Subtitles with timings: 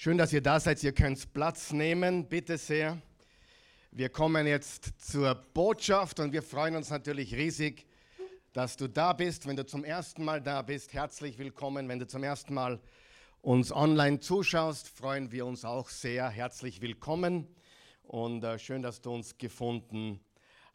[0.00, 0.80] Schön, dass ihr da seid.
[0.84, 3.02] Ihr könnt Platz nehmen, bitte sehr.
[3.90, 7.84] Wir kommen jetzt zur Botschaft und wir freuen uns natürlich riesig,
[8.52, 9.48] dass du da bist.
[9.48, 11.88] Wenn du zum ersten Mal da bist, herzlich willkommen.
[11.88, 12.80] Wenn du zum ersten Mal
[13.42, 16.28] uns online zuschaust, freuen wir uns auch sehr.
[16.28, 17.48] Herzlich willkommen
[18.04, 20.20] und äh, schön, dass du uns gefunden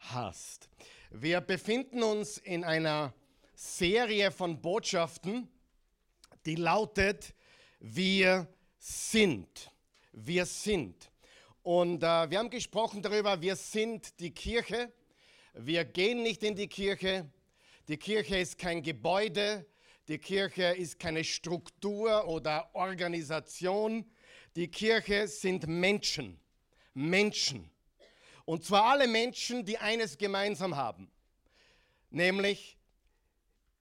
[0.00, 0.68] hast.
[1.10, 3.14] Wir befinden uns in einer
[3.54, 5.48] Serie von Botschaften,
[6.44, 7.32] die lautet,
[7.80, 8.48] wir
[8.84, 9.70] sind.
[10.12, 11.10] Wir sind.
[11.62, 14.92] Und äh, wir haben gesprochen darüber, wir sind die Kirche.
[15.54, 17.30] Wir gehen nicht in die Kirche.
[17.88, 19.66] Die Kirche ist kein Gebäude.
[20.08, 24.04] Die Kirche ist keine Struktur oder Organisation.
[24.54, 26.38] Die Kirche sind Menschen.
[26.92, 27.70] Menschen.
[28.44, 31.10] Und zwar alle Menschen, die eines gemeinsam haben,
[32.10, 32.76] nämlich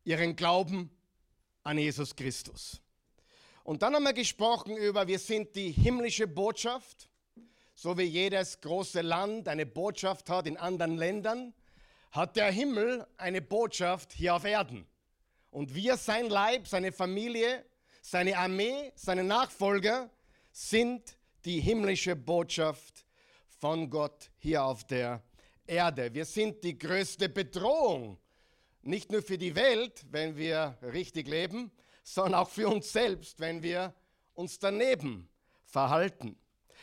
[0.05, 0.89] ihren Glauben
[1.63, 2.81] an Jesus Christus.
[3.63, 7.09] Und dann haben wir gesprochen über, wir sind die himmlische Botschaft,
[7.73, 11.53] so wie jedes große Land eine Botschaft hat in anderen Ländern,
[12.11, 14.85] hat der Himmel eine Botschaft hier auf Erden.
[15.49, 17.65] Und wir, sein Leib, seine Familie,
[18.01, 20.09] seine Armee, seine Nachfolger,
[20.51, 23.05] sind die himmlische Botschaft
[23.47, 25.23] von Gott hier auf der
[25.65, 26.13] Erde.
[26.13, 28.19] Wir sind die größte Bedrohung,
[28.81, 31.71] nicht nur für die Welt, wenn wir richtig leben,
[32.03, 33.93] sondern auch für uns selbst, wenn wir
[34.33, 35.29] uns daneben
[35.65, 36.37] verhalten.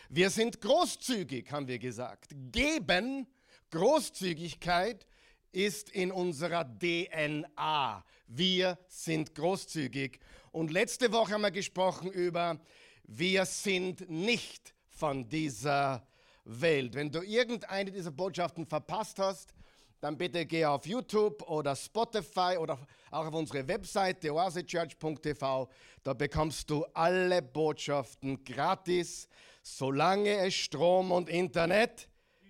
[0.09, 2.31] Wir sind großzügig, haben wir gesagt.
[2.51, 3.27] Geben,
[3.71, 5.07] Großzügigkeit
[5.53, 8.05] ist in unserer DNA.
[8.27, 10.19] Wir sind großzügig.
[10.53, 12.61] Und letzte Woche haben wir gesprochen über,
[13.05, 16.07] wir sind nicht von dieser
[16.45, 16.95] Welt.
[16.95, 19.55] Wenn du irgendeine dieser Botschaften verpasst hast,
[20.01, 22.79] dann bitte geh auf YouTube oder Spotify oder
[23.11, 25.69] auch auf unsere Webseite oasechurch.tv.
[26.03, 29.29] Da bekommst du alle Botschaften gratis,
[29.63, 32.09] solange es Strom und Internet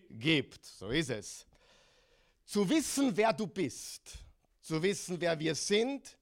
[0.08, 0.64] gibt.
[0.64, 1.46] So ist es.
[2.44, 4.18] Zu wissen, wer du bist,
[4.60, 6.16] zu wissen, wer wir sind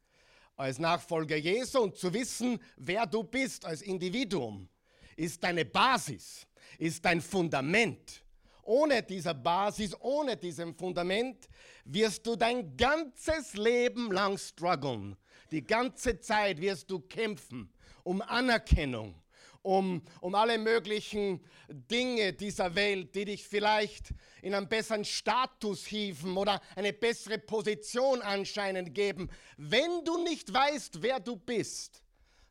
[0.56, 4.68] als Nachfolger Jesu und zu wissen, wer du bist als Individuum,
[5.16, 6.46] ist deine Basis,
[6.78, 8.22] ist dein Fundament
[8.68, 11.48] ohne dieser Basis, ohne diesem Fundament
[11.84, 15.16] wirst du dein ganzes Leben lang strugglen.
[15.50, 17.72] Die ganze Zeit wirst du kämpfen
[18.04, 19.14] um Anerkennung,
[19.62, 24.10] um, um alle möglichen Dinge dieser Welt, die dich vielleicht
[24.42, 29.30] in einen besseren Status hieven oder eine bessere Position anscheinend geben.
[29.56, 32.02] Wenn du nicht weißt, wer du bist,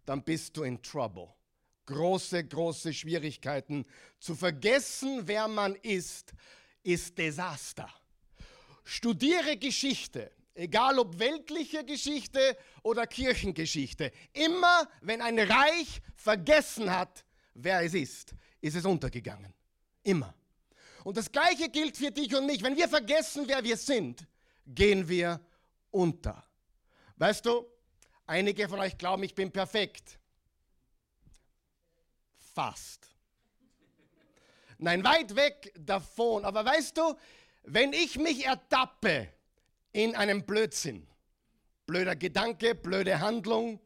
[0.05, 1.29] dann bist du in Trouble
[1.87, 3.85] große, große Schwierigkeiten.
[4.19, 6.33] Zu vergessen, wer man ist,
[6.83, 7.89] ist Desaster.
[8.83, 14.11] Studiere Geschichte, egal ob weltliche Geschichte oder Kirchengeschichte.
[14.33, 17.25] Immer wenn ein Reich vergessen hat,
[17.55, 19.53] wer es ist, ist es untergegangen.
[20.03, 20.33] Immer.
[21.03, 22.61] Und das Gleiche gilt für dich und mich.
[22.61, 24.25] Wenn wir vergessen, wer wir sind,
[24.65, 25.39] gehen wir
[25.91, 26.43] unter.
[27.17, 27.65] Weißt du,
[28.25, 30.19] einige von euch glauben, ich bin perfekt
[32.57, 33.07] fast.
[34.79, 36.43] Nein, weit weg davon.
[36.43, 37.15] Aber weißt du,
[37.65, 39.29] wenn ich mich ertappe
[39.91, 41.05] in einem Blödsinn,
[41.85, 43.79] blöder Gedanke, blöde Handlung,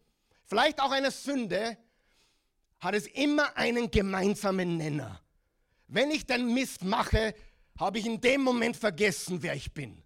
[0.45, 1.77] vielleicht auch eine Sünde,
[2.79, 5.21] hat es immer einen gemeinsamen Nenner.
[5.87, 7.35] Wenn ich den Mist mache,
[7.77, 10.01] habe ich in dem Moment vergessen, wer ich bin.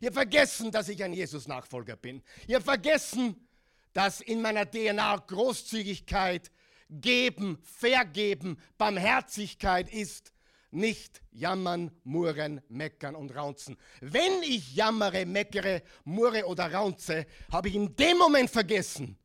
[0.00, 2.22] Ihr vergessen, dass ich ein Jesus-Nachfolger bin.
[2.46, 3.48] Ihr vergessen,
[3.92, 6.52] dass in meiner DNA Großzügigkeit,
[6.88, 10.32] Geben, Vergeben, Barmherzigkeit ist
[10.70, 13.76] nicht jammern, murren, meckern und raunzen.
[14.00, 19.16] Wenn ich jammere, meckere, murre oder raunze, habe ich in dem Moment vergessen,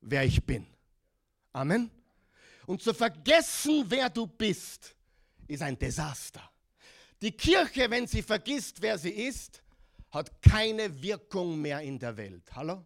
[0.00, 0.66] wer ich bin.
[1.52, 1.90] Amen.
[2.66, 4.94] Und zu vergessen, wer du bist,
[5.46, 6.50] ist ein Desaster.
[7.22, 9.62] Die Kirche, wenn sie vergisst, wer sie ist,
[10.10, 12.44] hat keine Wirkung mehr in der Welt.
[12.54, 12.84] Hallo?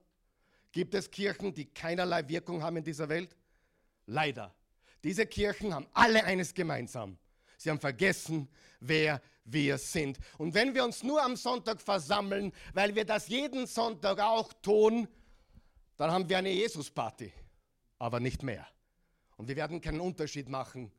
[0.71, 3.37] Gibt es Kirchen, die keinerlei Wirkung haben in dieser Welt?
[4.07, 4.55] Leider.
[5.05, 7.19] Diese Kirchen haben alle eines gemeinsam.
[7.57, 8.49] Sie haben vergessen,
[8.81, 10.19] wer wir sind.
[10.39, 15.09] Und wenn wir uns nur am Sonntag versammeln, weil wir das jeden Sonntag auch tun,
[15.97, 17.33] dann haben wir eine Jesus-Party,
[17.99, 18.67] aber nicht mehr.
[19.37, 20.93] Und wir werden keinen Unterschied machen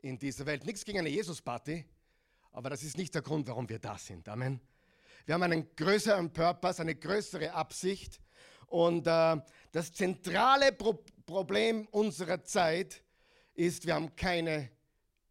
[0.00, 0.64] in dieser Welt.
[0.64, 1.84] Nichts gegen eine Jesus-Party,
[2.52, 4.28] aber das ist nicht der Grund, warum wir da sind.
[4.28, 4.60] Amen.
[5.26, 8.20] Wir haben einen größeren Purpose, eine größere Absicht.
[8.68, 9.36] Und äh,
[9.72, 13.02] das zentrale Pro Problem unserer Zeit
[13.52, 14.70] ist, wir haben keine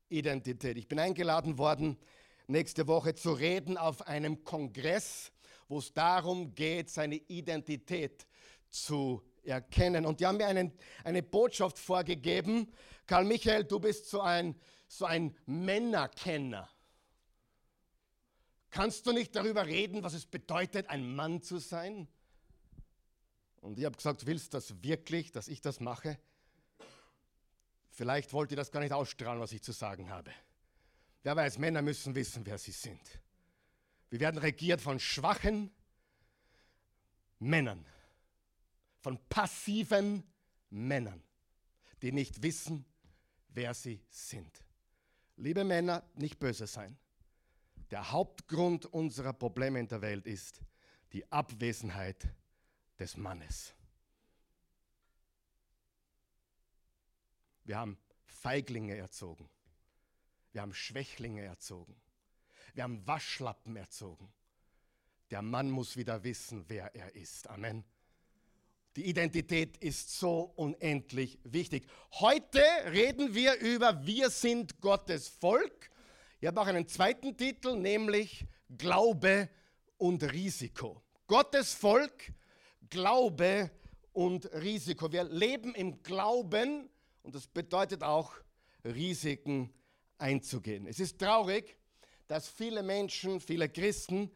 [0.09, 0.77] Identität.
[0.77, 1.97] Ich bin eingeladen worden,
[2.45, 5.31] nächste Woche zu reden auf einem Kongress,
[5.67, 8.27] wo es darum geht, seine Identität
[8.69, 10.05] zu erkennen.
[10.05, 10.71] Und die haben mir einen,
[11.03, 12.71] eine Botschaft vorgegeben.
[13.07, 14.55] Karl Michael, du bist so ein,
[14.87, 16.69] so ein Männerkenner.
[18.69, 22.07] Kannst du nicht darüber reden, was es bedeutet, ein Mann zu sein?
[23.61, 26.17] Und ich habe gesagt, willst du das wirklich, dass ich das mache?
[27.89, 30.31] Vielleicht wollt ihr das gar nicht ausstrahlen, was ich zu sagen habe.
[31.23, 33.01] Wer weiß, Männer müssen wissen, wer sie sind.
[34.09, 35.71] Wir werden regiert von schwachen
[37.39, 37.85] Männern,
[38.99, 40.23] von passiven
[40.69, 41.21] Männern,
[42.01, 42.85] die nicht wissen,
[43.49, 44.63] wer sie sind.
[45.35, 46.97] Liebe Männer, nicht böse sein.
[47.91, 50.61] Der Hauptgrund unserer Probleme in der Welt ist
[51.13, 52.27] die Abwesenheit
[52.99, 53.73] des Mannes.
[57.63, 59.49] Wir haben Feiglinge erzogen.
[60.53, 61.95] Wir haben Schwächlinge erzogen.
[62.73, 64.31] Wir haben Waschlappen erzogen.
[65.29, 67.47] Der Mann muss wieder wissen, wer er ist.
[67.49, 67.83] Amen.
[68.95, 71.87] Die Identität ist so unendlich wichtig.
[72.13, 75.91] Heute reden wir über Wir sind Gottes Volk.
[76.39, 78.45] Ich habe auch einen zweiten Titel, nämlich
[78.77, 79.49] Glaube
[79.97, 81.01] und Risiko.
[81.27, 82.31] Gottes Volk,
[82.89, 83.71] Glaube
[84.13, 85.11] und Risiko.
[85.11, 86.89] Wir leben im Glauben
[87.23, 88.33] und das bedeutet auch
[88.83, 89.73] Risiken
[90.17, 90.87] einzugehen.
[90.87, 91.77] Es ist traurig,
[92.27, 94.31] dass viele Menschen, viele Christen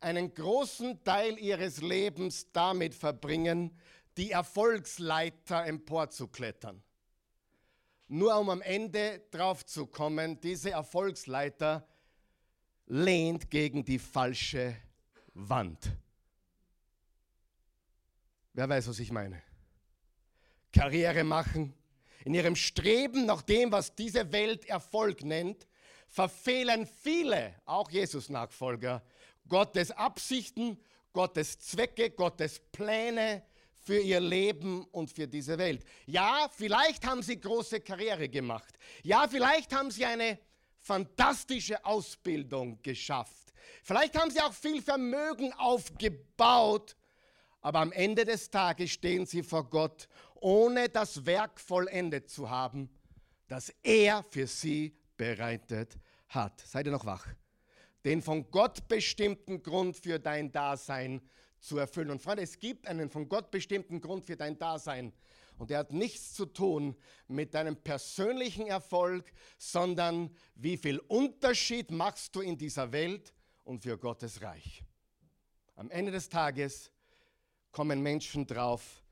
[0.00, 3.76] einen großen Teil ihres Lebens damit verbringen,
[4.16, 6.82] die Erfolgsleiter emporzuklettern.
[8.08, 11.88] Nur um am Ende drauf zu kommen, diese Erfolgsleiter
[12.86, 14.76] lehnt gegen die falsche
[15.32, 15.90] Wand.
[18.54, 19.42] Wer weiß, was ich meine?
[20.72, 21.74] Karriere machen,
[22.24, 25.66] in ihrem Streben nach dem, was diese Welt Erfolg nennt,
[26.08, 29.02] verfehlen viele, auch Jesus-Nachfolger,
[29.48, 30.78] Gottes Absichten,
[31.12, 33.42] Gottes Zwecke, Gottes Pläne
[33.80, 35.84] für ihr Leben und für diese Welt.
[36.06, 38.72] Ja, vielleicht haben sie große Karriere gemacht.
[39.02, 40.38] Ja, vielleicht haben sie eine
[40.80, 43.52] fantastische Ausbildung geschafft.
[43.82, 46.96] Vielleicht haben sie auch viel Vermögen aufgebaut.
[47.64, 52.90] Aber am Ende des Tages stehen sie vor Gott, ohne das Werk vollendet zu haben,
[53.48, 55.96] das er für sie bereitet
[56.28, 56.60] hat.
[56.60, 57.26] Seid ihr noch wach?
[58.04, 61.22] Den von Gott bestimmten Grund für dein Dasein
[61.58, 62.10] zu erfüllen.
[62.10, 65.14] Und Freunde, es gibt einen von Gott bestimmten Grund für dein Dasein.
[65.56, 66.94] Und der hat nichts zu tun
[67.28, 73.32] mit deinem persönlichen Erfolg, sondern wie viel Unterschied machst du in dieser Welt
[73.62, 74.84] und für Gottes Reich.
[75.76, 76.90] Am Ende des Tages
[77.74, 79.02] kommen Menschen drauf,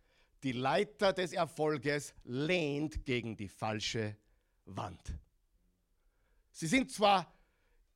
[0.42, 4.16] die Leiter des Erfolges lehnt gegen die falsche
[4.64, 5.00] Wand.
[6.52, 7.32] Sie sind zwar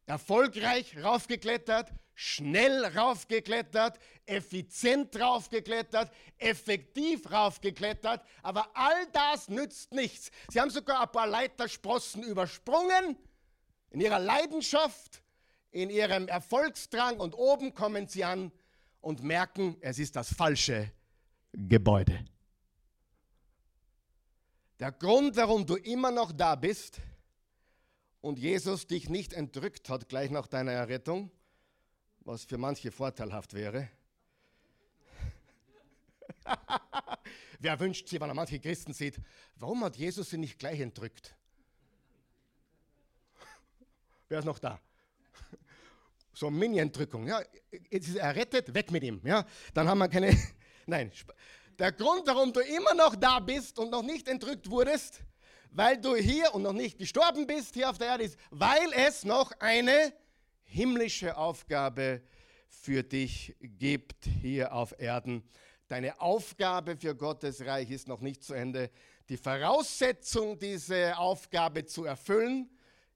[0.06, 10.30] erfolgreich raufgeklettert, schnell raufgeklettert, effizient raufgeklettert, effektiv raufgeklettert, aber all das nützt nichts.
[10.50, 13.16] Sie haben sogar ein paar Leitersprossen übersprungen
[13.90, 15.22] in ihrer Leidenschaft,
[15.70, 18.50] in ihrem Erfolgsdrang und oben kommen sie an
[19.06, 20.91] und merken, es ist das falsche
[21.53, 22.25] Gebäude.
[24.81, 27.00] Der Grund, warum du immer noch da bist,
[28.20, 31.31] und Jesus dich nicht entrückt hat gleich nach deiner Errettung,
[32.23, 33.88] was für manche vorteilhaft wäre.
[37.61, 39.20] Wer wünscht sich, wenn er manche Christen sieht,
[39.55, 41.37] warum hat Jesus sie nicht gleich entrückt?
[44.28, 44.80] Wer ist noch da?
[46.38, 47.26] So Mini-Entrückung.
[47.26, 47.40] Ja,
[47.88, 49.23] jetzt ist er errettet, weg mit ihm.
[49.25, 50.37] Ja, dann haben wir keine.
[50.87, 51.11] Nein,
[51.78, 55.23] der Grund, warum du immer noch da bist und noch nicht entrückt wurdest,
[55.71, 59.25] weil du hier und noch nicht gestorben bist hier auf der Erde ist, weil es
[59.25, 60.12] noch eine
[60.64, 62.21] himmlische Aufgabe
[62.69, 65.43] für dich gibt hier auf Erden.
[65.88, 68.90] Deine Aufgabe für Gottes Reich ist noch nicht zu Ende.
[69.31, 72.69] Die Voraussetzung, diese Aufgabe zu erfüllen,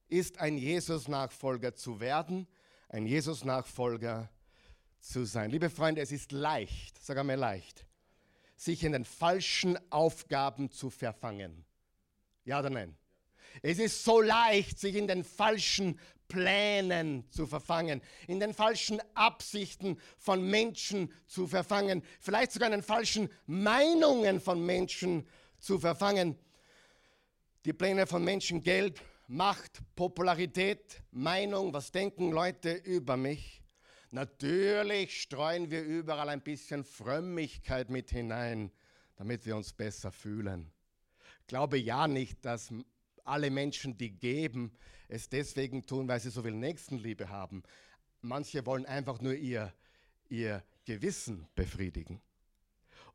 [0.08, 2.48] ist ein Jesus-Nachfolger zu werden,
[2.90, 4.28] ein Jesus-Nachfolger
[4.98, 5.50] zu sein.
[5.50, 7.86] Liebe Freunde, es ist leicht, sag einmal leicht,
[8.56, 11.64] sich in den falschen Aufgaben zu verfangen.
[12.44, 12.96] Ja oder nein?
[13.62, 19.98] Es ist so leicht, sich in den falschen Plänen zu verfangen, in den falschen Absichten
[20.18, 25.26] von Menschen zu verfangen, vielleicht sogar in den falschen Meinungen von Menschen
[25.58, 26.38] zu verfangen.
[27.64, 29.00] Die Pläne von Menschen, Geld,
[29.32, 33.62] Macht, Popularität, Meinung, was denken Leute über mich?
[34.10, 38.72] Natürlich streuen wir überall ein bisschen Frömmigkeit mit hinein,
[39.16, 40.72] damit wir uns besser fühlen
[41.50, 42.72] glaube ja nicht, dass
[43.24, 44.70] alle Menschen, die geben,
[45.08, 47.64] es deswegen tun, weil sie so viel Nächstenliebe haben.
[48.20, 49.74] Manche wollen einfach nur ihr,
[50.28, 52.22] ihr Gewissen befriedigen.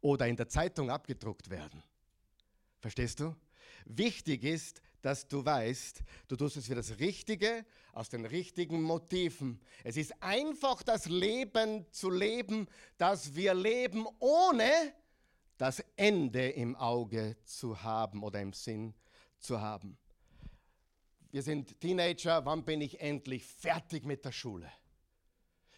[0.01, 1.81] oder in der Zeitung abgedruckt werden.
[2.81, 3.33] Verstehst du?
[3.85, 9.61] Wichtig ist, dass du weißt, du tust es für das Richtige, aus den richtigen Motiven.
[9.83, 14.65] Es ist einfach das Leben zu leben, das wir leben, ohne
[15.57, 18.95] das Ende im Auge zu haben oder im Sinn
[19.37, 19.95] zu haben.
[21.29, 24.71] Wir sind Teenager, wann bin ich endlich fertig mit der Schule?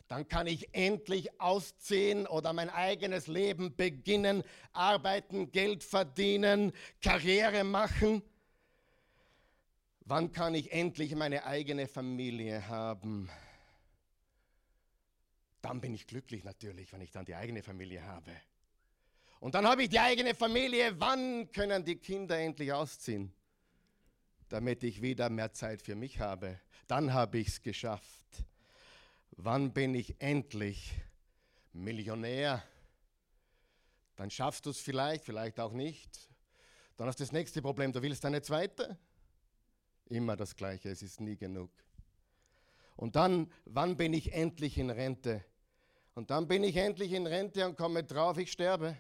[0.07, 8.24] Dann kann ich endlich ausziehen oder mein eigenes Leben beginnen, arbeiten, Geld verdienen, Karriere machen.
[10.09, 13.29] Wann kann ich endlich meine eigene Familie haben?
[15.61, 18.31] Dann bin ich glücklich natürlich, wenn ich dann die eigene Familie habe.
[19.41, 20.97] Und dann habe ich die eigene Familie.
[20.97, 23.33] Wann können die Kinder endlich ausziehen?
[24.47, 26.57] Damit ich wieder mehr Zeit für mich habe.
[26.87, 28.45] Dann habe ich es geschafft.
[29.31, 30.93] Wann bin ich endlich
[31.73, 32.63] Millionär?
[34.15, 36.29] Dann schaffst du es vielleicht, vielleicht auch nicht.
[36.95, 38.97] Dann hast du das nächste Problem, du willst eine zweite.
[40.09, 41.69] Immer das Gleiche, es ist nie genug.
[42.95, 45.43] Und dann, wann bin ich endlich in Rente?
[46.15, 48.97] Und dann bin ich endlich in Rente und komme drauf, ich sterbe.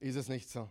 [0.00, 0.70] Ist es nicht so?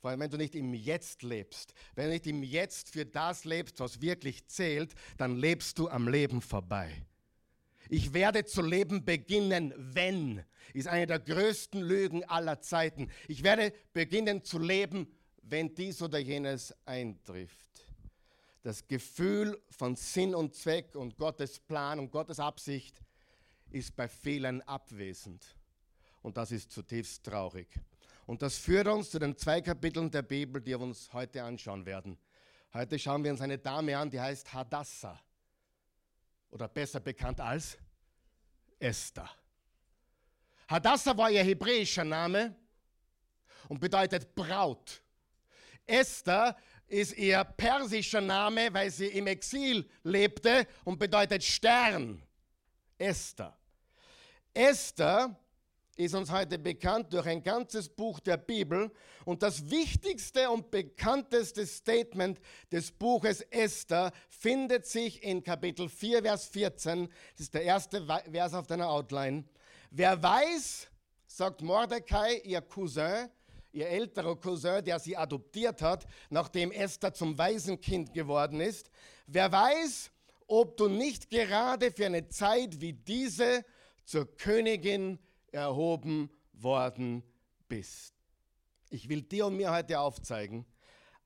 [0.00, 3.44] Vor allem, wenn du nicht im Jetzt lebst, wenn du nicht im Jetzt für das
[3.44, 7.06] lebst, was wirklich zählt, dann lebst du am Leben vorbei.
[7.88, 10.44] Ich werde zu leben beginnen, wenn,
[10.74, 13.10] ist eine der größten Lügen aller Zeiten.
[13.26, 15.08] Ich werde beginnen zu leben,
[15.48, 17.86] wenn dies oder jenes eintrifft.
[18.62, 23.00] Das Gefühl von Sinn und Zweck und Gottes Plan und Gottes Absicht
[23.70, 25.46] ist bei vielen abwesend.
[26.22, 27.68] Und das ist zutiefst traurig.
[28.26, 31.86] Und das führt uns zu den zwei Kapiteln der Bibel, die wir uns heute anschauen
[31.86, 32.18] werden.
[32.74, 35.20] Heute schauen wir uns eine Dame an, die heißt Hadassah.
[36.50, 37.78] Oder besser bekannt als
[38.80, 39.30] Esther.
[40.66, 42.56] Hadassah war ihr hebräischer Name
[43.68, 45.02] und bedeutet Braut.
[45.86, 46.56] Esther
[46.88, 52.22] ist ihr persischer Name, weil sie im Exil lebte und bedeutet Stern.
[52.98, 53.56] Esther.
[54.54, 55.36] Esther
[55.96, 58.90] ist uns heute bekannt durch ein ganzes Buch der Bibel.
[59.24, 62.38] Und das wichtigste und bekannteste Statement
[62.70, 67.08] des Buches Esther findet sich in Kapitel 4, Vers 14.
[67.32, 69.44] Das ist der erste Vers auf deiner Outline.
[69.90, 70.88] Wer weiß,
[71.26, 73.30] sagt Mordecai, ihr Cousin,
[73.76, 78.90] ihr älterer Cousin, der sie adoptiert hat, nachdem Esther zum Waisenkind geworden ist,
[79.26, 80.10] wer weiß,
[80.46, 83.64] ob du nicht gerade für eine Zeit wie diese
[84.04, 85.18] zur Königin
[85.52, 87.22] erhoben worden
[87.68, 88.14] bist.
[88.88, 90.64] Ich will dir und mir heute aufzeigen,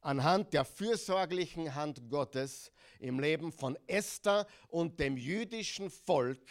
[0.00, 6.42] anhand der fürsorglichen Hand Gottes im Leben von Esther und dem jüdischen Volk,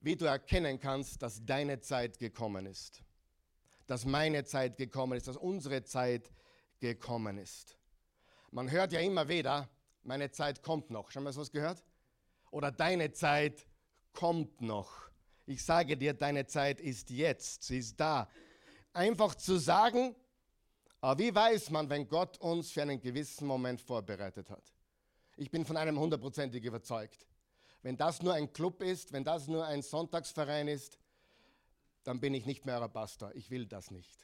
[0.00, 3.02] wie du erkennen kannst, dass deine Zeit gekommen ist,
[3.88, 6.30] dass meine Zeit gekommen ist, dass unsere Zeit
[6.78, 7.76] gekommen ist.
[8.50, 9.68] Man hört ja immer wieder,
[10.02, 11.10] meine Zeit kommt noch.
[11.10, 11.82] Schon mal was gehört?
[12.50, 13.66] Oder deine Zeit
[14.12, 15.08] kommt noch.
[15.46, 18.28] Ich sage dir, deine Zeit ist jetzt, sie ist da.
[18.92, 20.14] Einfach zu sagen,
[21.00, 24.74] aber wie weiß man, wenn Gott uns für einen gewissen Moment vorbereitet hat?
[25.36, 27.26] Ich bin von einem hundertprozentig überzeugt.
[27.82, 30.98] Wenn das nur ein Club ist, wenn das nur ein Sonntagsverein ist,
[32.04, 33.34] dann bin ich nicht mehr euer Pastor.
[33.34, 34.18] Ich will das nicht.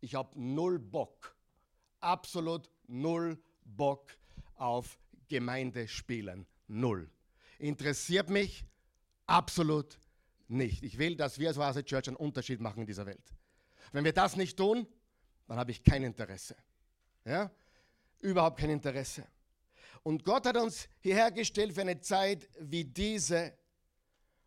[0.00, 1.36] Ich habe null Bock,
[2.00, 4.10] absolut null Bock
[4.56, 6.46] auf Gemeindespielen.
[6.68, 7.10] Null.
[7.58, 8.64] Interessiert mich
[9.26, 9.98] absolut
[10.48, 10.82] nicht.
[10.82, 13.34] Ich will, dass wir als Oase Church einen Unterschied machen in dieser Welt.
[13.92, 14.86] Wenn wir das nicht tun,
[15.46, 16.56] dann habe ich kein Interesse.
[17.24, 17.50] Ja?
[18.20, 19.26] Überhaupt kein Interesse.
[20.02, 23.56] Und Gott hat uns hierher gestellt für eine Zeit wie diese.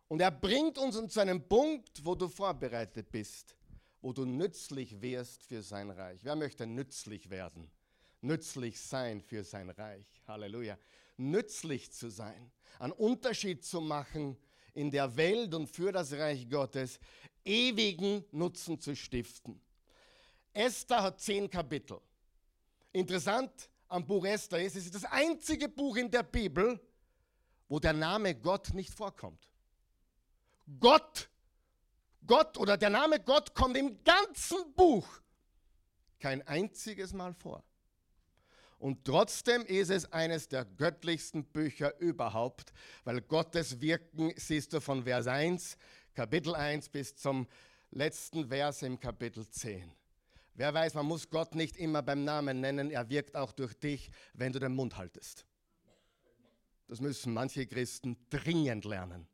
[0.08, 3.54] Und er bringt uns zu einem Punkt, wo du vorbereitet bist,
[4.00, 6.20] wo du nützlich wirst für sein Reich.
[6.24, 7.70] Wer möchte nützlich werden?
[8.22, 10.06] Nützlich sein für sein Reich.
[10.26, 10.78] Halleluja.
[11.18, 14.36] Nützlich zu sein, einen Unterschied zu machen
[14.72, 17.00] in der Welt und für das Reich Gottes
[17.44, 19.60] ewigen Nutzen zu stiften.
[20.52, 22.00] Esther hat zehn Kapitel.
[22.92, 26.80] Interessant am Buch Esther ist, es ist das einzige Buch in der Bibel,
[27.68, 29.48] wo der Name Gott nicht vorkommt.
[30.80, 31.30] Gott,
[32.26, 35.08] Gott oder der Name Gott kommt im ganzen Buch
[36.18, 37.62] kein einziges Mal vor.
[38.78, 42.72] Und trotzdem ist es eines der göttlichsten Bücher überhaupt,
[43.04, 45.76] weil Gottes Wirken siehst du von Vers 1,
[46.14, 47.48] Kapitel 1 bis zum
[47.90, 49.92] letzten Vers im Kapitel 10.
[50.54, 54.10] Wer weiß, man muss Gott nicht immer beim Namen nennen, er wirkt auch durch dich,
[54.34, 55.44] wenn du den Mund haltest.
[56.86, 59.28] Das müssen manche Christen dringend lernen.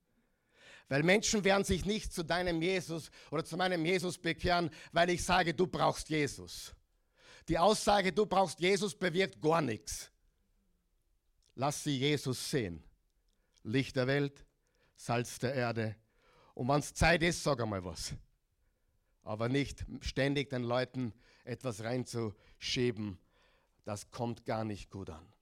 [0.89, 5.25] Weil Menschen werden sich nicht zu deinem Jesus oder zu meinem Jesus bekehren, weil ich
[5.25, 6.75] sage, du brauchst Jesus.
[7.49, 10.11] Die Aussage, du brauchst Jesus, bewirkt gar nichts.
[11.55, 12.83] Lass sie Jesus sehen.
[13.63, 14.45] Licht der Welt,
[14.97, 15.97] Salz der Erde.
[16.55, 18.15] Und wenn es Zeit ist, sag einmal was.
[19.23, 21.13] Aber nicht ständig den Leuten
[21.45, 23.19] etwas reinzuschieben.
[23.85, 25.34] Das kommt gar nicht gut an.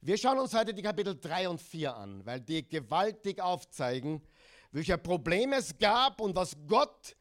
[0.00, 4.22] Wir schauen uns heute die Kapitel 3 und 4 an, weil die gewaltig aufzeigen,
[4.70, 7.16] welche Probleme es gab und was Gott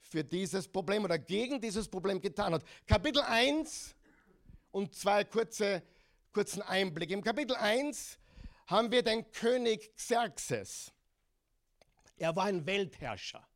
[0.00, 2.64] für dieses Problem oder gegen dieses Problem getan hat.
[2.86, 3.94] Kapitel 1
[4.70, 5.82] und zwei kurze,
[6.32, 7.10] kurzen Einblick.
[7.10, 8.18] Im Kapitel 1
[8.66, 10.92] haben wir den König Xerxes.
[12.16, 13.46] Er war ein Weltherrscher.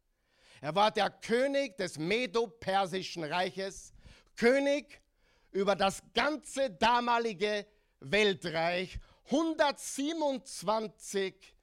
[0.60, 3.92] Er war der König des Medo-Persischen Reiches,
[4.36, 5.02] König
[5.50, 7.66] über das ganze damalige
[8.10, 11.54] Weltreich, 127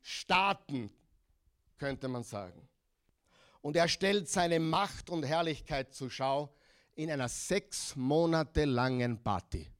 [0.00, 0.90] Staaten,
[1.78, 2.68] könnte man sagen.
[3.60, 6.54] Und er stellt seine Macht und Herrlichkeit zur Schau
[6.94, 9.70] in einer sechs Monate langen Party.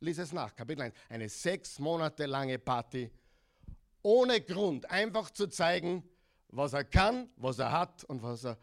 [0.00, 0.94] Lies es nach, Kapitel 1.
[1.08, 3.10] Eine sechs Monate lange Party,
[4.02, 6.02] ohne Grund, einfach zu zeigen,
[6.48, 8.58] was er kann, was er hat und was er,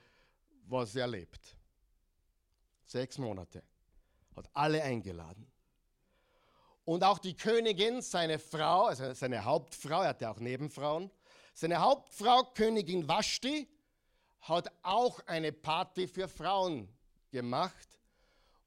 [0.68, 1.56] was er lebt.
[2.86, 3.64] Sechs Monate.
[4.38, 5.51] Hat alle eingeladen.
[6.86, 11.12] Und auch die Königin, seine Frau, also seine Hauptfrau, er hatte auch Nebenfrauen,
[11.53, 13.67] seine Hauptfrau, Königin Vashti,
[14.41, 16.88] hat auch eine Party für Frauen
[17.32, 18.00] gemacht.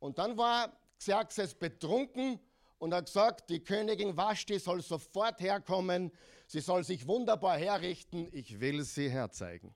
[0.00, 2.40] Und dann war Xerxes betrunken
[2.78, 6.10] und hat gesagt, die Königin Vashti soll sofort herkommen,
[6.48, 9.72] sie soll sich wunderbar herrichten, ich will sie herzeigen.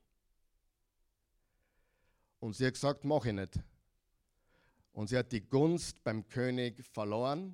[2.41, 3.59] Und sie hat gesagt, mach ich nicht.
[4.95, 7.53] Und sie hat die Gunst beim König verloren.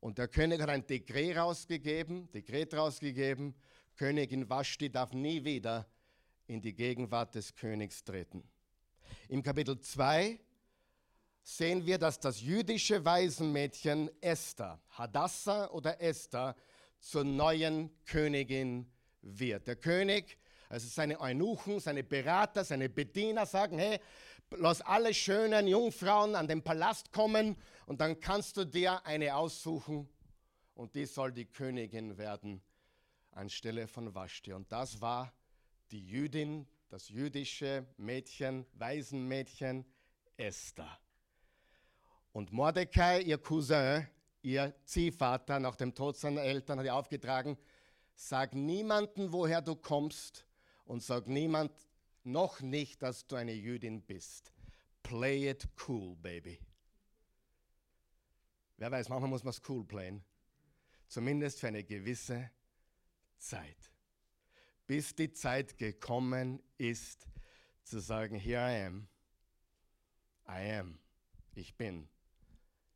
[0.00, 3.54] Und der König hat ein Dekret rausgegeben, Dekret rausgegeben,
[3.96, 5.88] Königin Vashti darf nie wieder
[6.46, 8.46] in die Gegenwart des Königs treten.
[9.28, 10.38] Im Kapitel 2
[11.42, 16.54] sehen wir, dass das jüdische Waisenmädchen Esther, Hadassah oder Esther,
[16.98, 18.92] zur neuen Königin
[19.22, 19.66] wird.
[19.68, 20.36] Der König,
[20.68, 24.00] also seine Eunuchen, seine Berater, seine Bediener sagen, hey,
[24.58, 30.08] lass alle schönen Jungfrauen an den Palast kommen und dann kannst du dir eine aussuchen
[30.74, 32.62] und die soll die Königin werden
[33.32, 34.52] anstelle von Vashti.
[34.52, 35.32] Und das war
[35.90, 39.84] die Jüdin, das jüdische Mädchen, Waisenmädchen
[40.36, 40.98] Esther.
[42.32, 44.06] Und Mordecai, ihr Cousin,
[44.42, 47.56] ihr Ziehvater nach dem Tod seiner Eltern, hat ihr aufgetragen,
[48.14, 50.46] sag niemanden, woher du kommst
[50.84, 51.72] und sag niemand
[52.24, 54.52] noch nicht, dass du eine Jüdin bist.
[55.02, 56.58] Play it cool, baby.
[58.76, 60.24] Wer weiß, manchmal muss man es cool playen.
[61.08, 62.50] Zumindest für eine gewisse
[63.38, 63.92] Zeit.
[64.86, 67.28] Bis die Zeit gekommen ist,
[67.84, 69.08] zu sagen, here I am.
[70.48, 70.98] I am.
[71.54, 72.08] Ich bin.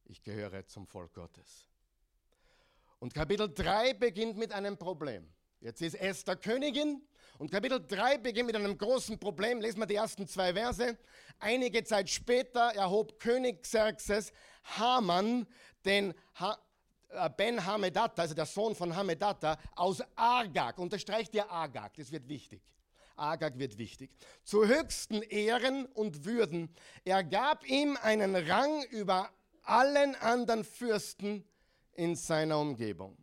[0.04, 1.68] Ich gehöre zum Volk Gottes.
[2.98, 5.32] Und Kapitel 3 beginnt mit einem Problem.
[5.60, 7.02] Jetzt ist Esther Königin
[7.38, 9.60] und Kapitel 3 beginnt mit einem großen Problem.
[9.60, 10.96] Lesen wir die ersten zwei Verse.
[11.40, 14.32] Einige Zeit später erhob König Xerxes
[14.78, 15.48] Haman,
[15.84, 16.56] den ha
[17.08, 20.78] äh, Ben Hamedatta, also der Sohn von Hamedatta, aus Agag.
[20.78, 22.62] Unterstreicht ihr Agag, das wird wichtig.
[23.16, 24.12] Agag wird wichtig.
[24.44, 26.72] Zu höchsten Ehren und Würden.
[27.04, 29.28] Er gab ihm einen Rang über
[29.64, 31.44] allen anderen Fürsten
[31.94, 33.16] in seiner Umgebung.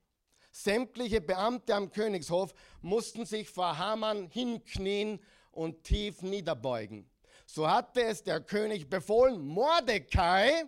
[0.55, 5.19] Sämtliche Beamte am Königshof mussten sich vor Haman hinknien
[5.51, 7.09] und tief niederbeugen.
[7.45, 10.63] So hatte es der König befohlen, Mordecai,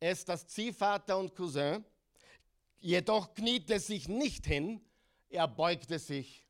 [0.00, 1.84] es das Ziehvater und Cousin,
[2.78, 4.80] jedoch kniete sich nicht hin,
[5.28, 6.48] er beugte sich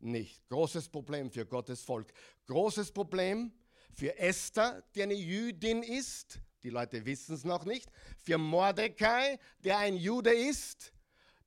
[0.00, 0.48] nicht.
[0.48, 2.12] Großes Problem für Gottes Volk.
[2.48, 3.52] Großes Problem
[3.92, 6.40] für Esther, die eine Jüdin ist.
[6.64, 7.88] Die Leute wissen es noch nicht.
[8.18, 10.92] Für Mordecai, der ein Jude ist.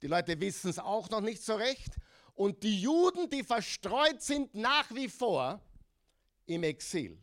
[0.02, 1.96] Die Leute wissen es auch noch nicht so recht.
[2.36, 5.62] Und die Juden, die verstreut sind nach wie vor
[6.46, 7.22] im Exil.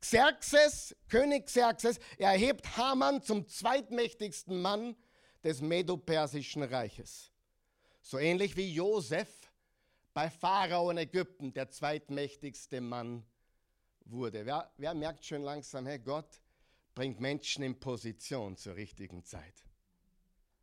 [0.00, 4.96] Xerxes, König Xerxes, erhebt Haman zum zweitmächtigsten Mann
[5.44, 7.32] des Medo-Persischen Reiches.
[8.00, 9.28] So ähnlich wie Josef
[10.12, 13.24] bei Pharao in Ägypten der zweitmächtigste Mann
[14.04, 14.44] wurde.
[14.44, 16.40] Wer, wer merkt schon langsam, hey, Gott
[16.94, 19.64] bringt Menschen in Position zur richtigen Zeit.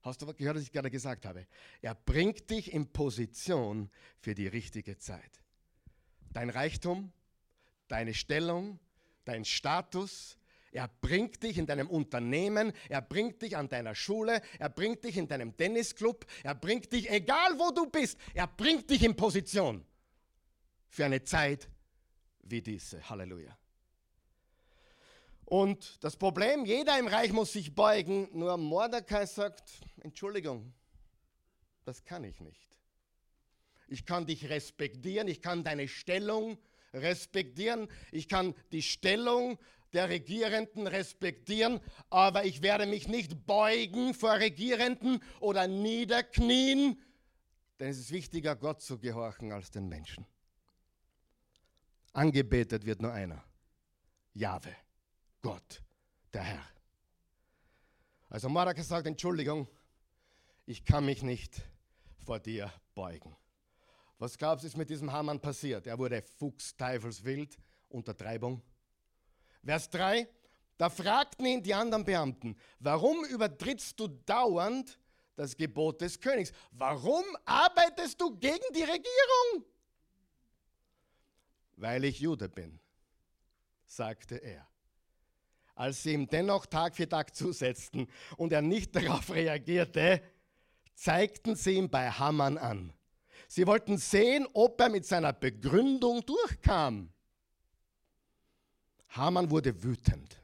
[0.01, 1.45] Hast du gehört, was ich gerade gesagt habe?
[1.81, 5.41] Er bringt dich in Position für die richtige Zeit.
[6.31, 7.11] Dein Reichtum,
[7.87, 8.79] deine Stellung,
[9.25, 10.39] dein Status,
[10.71, 15.17] Er bringt dich in deinem Unternehmen, er bringt dich an deiner Schule, er bringt dich
[15.17, 19.83] in deinem Tennisclub, er bringt dich, egal wo du bist, er bringt dich in Position
[20.87, 21.69] für eine Zeit
[22.43, 23.07] wie diese.
[23.09, 23.57] Halleluja.
[25.49, 30.71] Und das Problem, jeder im Reich muss sich beugen, nur Mordecai sagt, Entschuldigung,
[31.85, 32.67] das kann ich nicht.
[33.87, 36.59] Ich kann dich respektieren, ich kann deine Stellung
[36.93, 39.57] respektieren, ich kann die Stellung
[39.91, 41.79] der Regierenden respektieren,
[42.11, 47.01] aber ich werde mich nicht beugen vor Regierenden oder niederknien,
[47.79, 50.27] denn es ist wichtiger, Gott zu gehorchen als den Menschen.
[52.13, 53.43] Angebetet wird nur einer,
[54.35, 54.75] Jahwe,
[55.41, 55.81] Gott,
[56.33, 56.65] der Herr.
[58.29, 59.67] Also Mordecai sagt, Entschuldigung,
[60.65, 61.61] ich kann mich nicht
[62.25, 63.35] vor dir beugen.
[64.19, 65.87] Was glaubst du, ist mit diesem Hamann passiert?
[65.87, 68.61] Er wurde fuchsteufelswild, Untertreibung.
[69.63, 70.27] Vers 3,
[70.77, 74.99] da fragten ihn die anderen Beamten, warum übertrittst du dauernd
[75.35, 76.51] das Gebot des Königs?
[76.71, 79.65] Warum arbeitest du gegen die Regierung?
[81.77, 82.79] Weil ich Jude bin,
[83.85, 84.68] sagte er.
[85.79, 90.21] Als sie ihm dennoch Tag für Tag zusetzten und er nicht darauf reagierte,
[90.93, 92.91] zeigten sie ihn bei Hamann an.
[93.47, 97.13] Sie wollten sehen, ob er mit seiner Begründung durchkam.
[99.07, 100.43] Haman wurde wütend,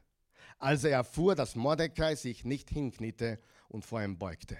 [0.58, 4.56] als er erfuhr, dass Mordecai sich nicht hinkniete und vor ihm beugte.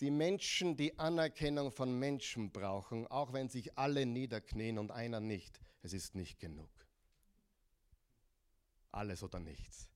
[0.00, 5.60] Die Menschen, die Anerkennung von Menschen brauchen, auch wenn sich alle niederknien und einer nicht,
[5.82, 6.83] es ist nicht genug.
[8.94, 9.88] Alles oder nichts.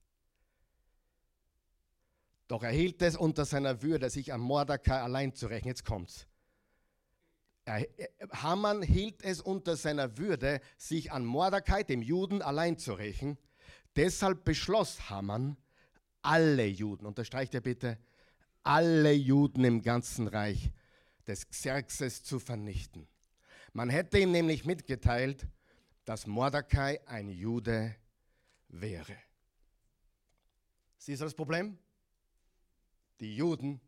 [2.47, 5.67] Doch er hielt es unter seiner Würde, sich an Mordecai allein zu rächen.
[5.67, 6.27] Jetzt kommt's.
[8.31, 13.37] Haman hielt es unter seiner Würde, sich an Mordecai, dem Juden, allein zu rächen.
[13.95, 15.55] Deshalb beschloss Haman,
[16.21, 17.99] alle Juden, unterstreicht er bitte,
[18.63, 20.71] alle Juden im ganzen Reich
[21.27, 23.07] des Xerxes zu vernichten.
[23.71, 25.47] Man hätte ihm nämlich mitgeteilt,
[26.03, 27.95] dass Mordecai ein Jude
[28.69, 29.17] wäre.
[30.97, 31.77] Siehst du das Problem?
[33.19, 33.81] Die Juden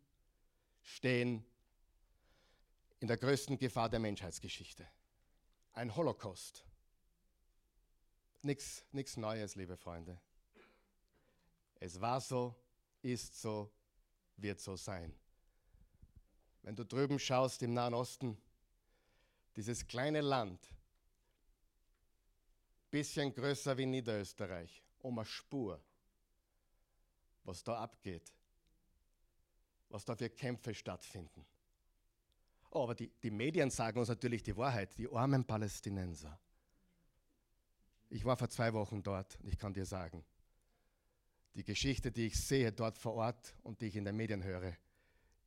[0.81, 1.45] stehen
[2.99, 4.87] in der größten Gefahr der Menschheitsgeschichte.
[5.73, 6.65] Ein Holocaust.
[8.41, 10.19] Nichts Neues, liebe Freunde.
[11.79, 12.55] Es war so,
[13.01, 13.71] ist so,
[14.37, 15.13] wird so sein.
[16.63, 18.37] Wenn du drüben schaust im Nahen Osten,
[19.55, 20.73] dieses kleine Land,
[22.91, 25.81] bisschen größer wie Niederösterreich, um eine Spur,
[27.43, 28.31] was da abgeht,
[29.89, 31.45] was da für Kämpfe stattfinden.
[32.69, 36.39] Oh, aber die, die Medien sagen uns natürlich die Wahrheit, die armen Palästinenser.
[38.09, 40.23] Ich war vor zwei Wochen dort und ich kann dir sagen,
[41.55, 44.75] die Geschichte, die ich sehe dort vor Ort und die ich in den Medien höre,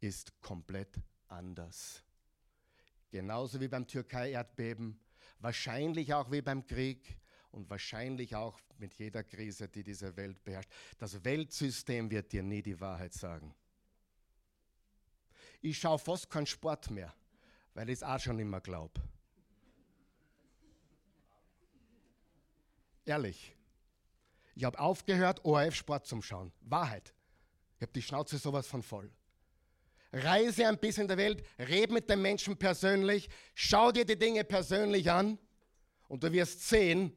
[0.00, 2.02] ist komplett anders.
[3.10, 5.00] Genauso wie beim Türkei-Erdbeben,
[5.38, 7.16] wahrscheinlich auch wie beim Krieg
[7.54, 10.70] und wahrscheinlich auch mit jeder Krise, die diese Welt beherrscht.
[10.98, 13.54] Das Weltsystem wird dir nie die Wahrheit sagen
[15.64, 17.12] ich schaue fast keinen Sport mehr,
[17.72, 19.00] weil ich es auch schon immer glaube.
[23.06, 23.56] Ehrlich.
[24.54, 26.52] Ich habe aufgehört, ORF-Sport zum Schauen.
[26.60, 27.14] Wahrheit.
[27.76, 29.10] Ich habe die Schnauze sowas von voll.
[30.12, 34.44] Reise ein bisschen in der Welt, red mit den Menschen persönlich, schau dir die Dinge
[34.44, 35.38] persönlich an
[36.06, 37.16] und du wirst sehen,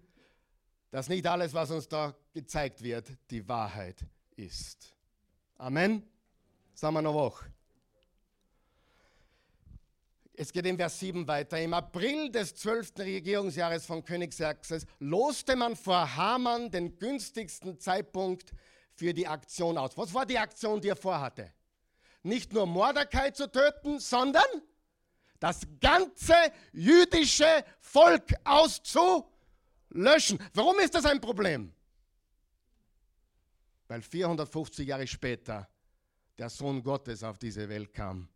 [0.92, 4.94] dass nicht alles, was uns da gezeigt wird, die Wahrheit ist.
[5.58, 6.04] Amen.
[6.74, 7.46] Sagen wir noch Woche.
[10.40, 11.60] Es geht in Vers 7 weiter.
[11.60, 12.94] Im April des 12.
[13.00, 18.52] Regierungsjahres von König Xerxes loste man vor Haman den günstigsten Zeitpunkt
[18.94, 19.98] für die Aktion aus.
[19.98, 21.52] Was war die Aktion, die er vorhatte?
[22.22, 24.46] Nicht nur Mordecai zu töten, sondern
[25.40, 26.36] das ganze
[26.72, 28.36] jüdische Volk
[29.90, 30.40] auszulöschen.
[30.54, 31.74] Warum ist das ein Problem?
[33.88, 35.68] Weil 450 Jahre später
[36.38, 38.28] der Sohn Gottes auf diese Welt kam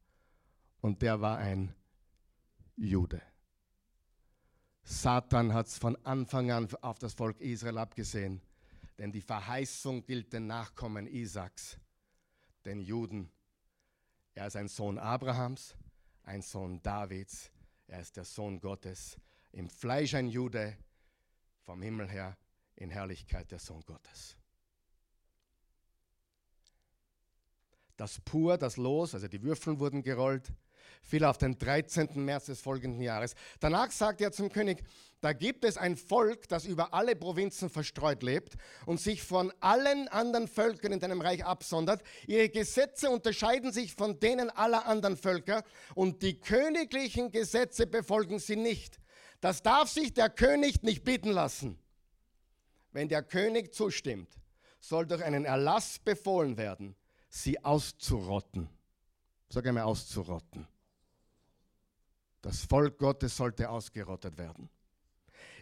[0.82, 1.74] und der war ein
[2.76, 3.22] Jude.
[4.84, 8.42] Satan hat es von Anfang an auf das Volk Israel abgesehen,
[8.98, 11.78] denn die Verheißung gilt den Nachkommen Isaaks,
[12.66, 13.32] den Juden.
[14.34, 15.76] Er ist ein Sohn Abrahams,
[16.24, 17.52] ein Sohn Davids,
[17.88, 19.18] er ist der Sohn Gottes,
[19.52, 20.78] im Fleisch ein Jude,
[21.64, 22.38] vom Himmel her
[22.76, 24.38] in Herrlichkeit der Sohn Gottes.
[27.98, 30.52] Das Pur, das Los, also die Würfel wurden gerollt,
[31.04, 32.10] fiel auf den 13.
[32.16, 33.36] März des folgenden Jahres.
[33.60, 34.84] Danach sagte er zum König,
[35.20, 40.08] da gibt es ein Volk, das über alle Provinzen verstreut lebt und sich von allen
[40.08, 42.02] anderen Völkern in deinem Reich absondert.
[42.26, 48.56] Ihre Gesetze unterscheiden sich von denen aller anderen Völker und die königlichen Gesetze befolgen sie
[48.56, 49.01] nicht.
[49.42, 51.78] Das darf sich der König nicht bieten lassen.
[52.92, 54.30] Wenn der König zustimmt,
[54.80, 56.96] soll durch einen Erlass befohlen werden,
[57.30, 58.70] sie auszurotten.
[59.50, 60.68] Sag einmal auszurotten.
[62.42, 64.70] Das Volk Gottes sollte ausgerottet werden.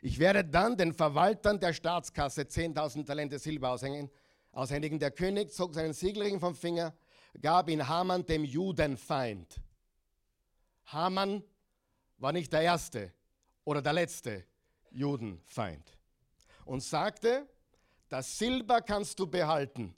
[0.01, 4.09] Ich werde dann den Verwaltern der Staatskasse 10.000 Talente Silber aushängen,
[4.51, 4.99] aushändigen.
[4.99, 6.93] Der König zog seinen Siegelring vom Finger,
[7.41, 9.61] gab ihn Haman, dem Judenfeind.
[10.85, 11.43] Haman
[12.17, 13.13] war nicht der erste
[13.69, 14.47] oder der letzte
[14.89, 15.95] Judenfeind.
[16.65, 17.47] Und sagte,
[18.09, 19.95] das Silber kannst du behalten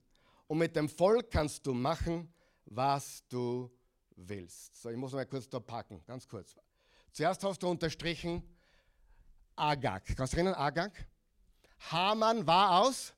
[0.48, 2.34] und mit dem Volk kannst du machen,
[2.66, 3.72] was du
[4.18, 4.82] willst.
[4.82, 6.54] So, ich muss mal kurz da packen, ganz kurz.
[7.14, 8.44] Zuerst hast du unterstrichen,
[9.56, 10.04] Agag.
[10.18, 10.92] Kannst du erinnern, Agag?
[11.92, 13.14] Haman war aus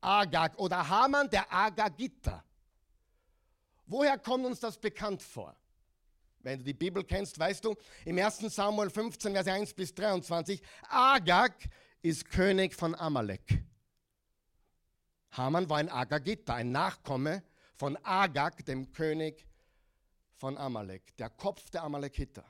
[0.00, 2.42] Agag oder Haman der Agagiter.
[3.84, 5.54] Woher kommt uns das bekannt vor?
[6.42, 8.38] Wenn du die Bibel kennst, weißt du, im 1.
[8.54, 11.52] Samuel 15, Vers 1 bis 23, Agag
[12.02, 13.62] ist König von Amalek.
[15.30, 17.44] Haman war ein Agagiter, ein Nachkomme
[17.76, 19.46] von Agag, dem König
[20.34, 22.44] von Amalek, der Kopf der Amalekiter.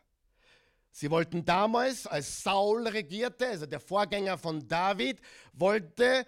[0.90, 5.20] Sie wollten damals, als Saul regierte, also der Vorgänger von David,
[5.52, 6.24] wollte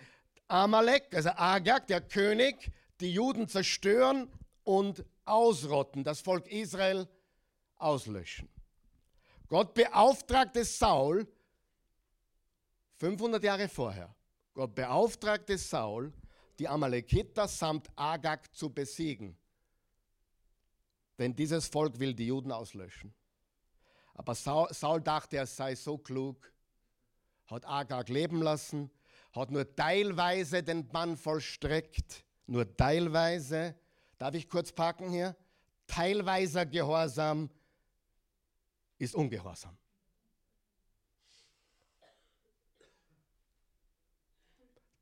[0.48, 4.30] Amalek, also Agag, der König, die Juden zerstören
[4.64, 7.08] und ausrotten, das Volk Israel
[7.78, 8.48] auslöschen.
[9.48, 11.26] Gott beauftragte Saul
[12.96, 14.14] 500 Jahre vorher.
[14.54, 16.12] Gott beauftragte Saul,
[16.58, 19.36] die Amalekiter samt Agag zu besiegen.
[21.18, 23.12] Denn dieses Volk will die Juden auslöschen.
[24.14, 26.52] Aber Saul, Saul dachte, er sei so klug,
[27.46, 28.90] hat Agag leben lassen,
[29.32, 33.74] hat nur teilweise den Bann vollstreckt, nur teilweise.
[34.18, 35.36] Darf ich kurz packen hier?
[35.86, 37.50] Teilweiser Gehorsam
[38.98, 39.76] ist Ungehorsam.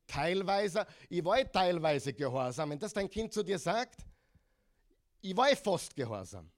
[0.06, 2.70] Teilweise, ich war teilweise gehorsam.
[2.70, 4.04] Wenn das dein Kind zu dir sagt,
[5.22, 6.50] ich war fast gehorsam.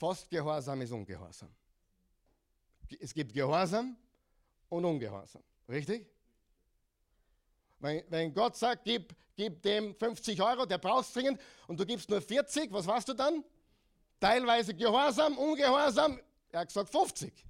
[0.00, 1.50] Fast Gehorsam ist Ungehorsam.
[2.98, 3.94] Es gibt Gehorsam
[4.70, 5.42] und Ungehorsam.
[5.68, 6.06] Richtig?
[7.78, 12.08] Wenn, wenn Gott sagt, gib, gib dem 50 Euro, der brauchst dringend, und du gibst
[12.08, 13.44] nur 40, was warst du dann?
[14.20, 16.20] Teilweise Gehorsam, Ungehorsam.
[16.52, 17.46] Er hat gesagt 50.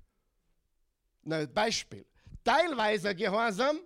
[1.22, 2.06] Na, Beispiel.
[2.44, 3.80] Teilweise Gehorsam.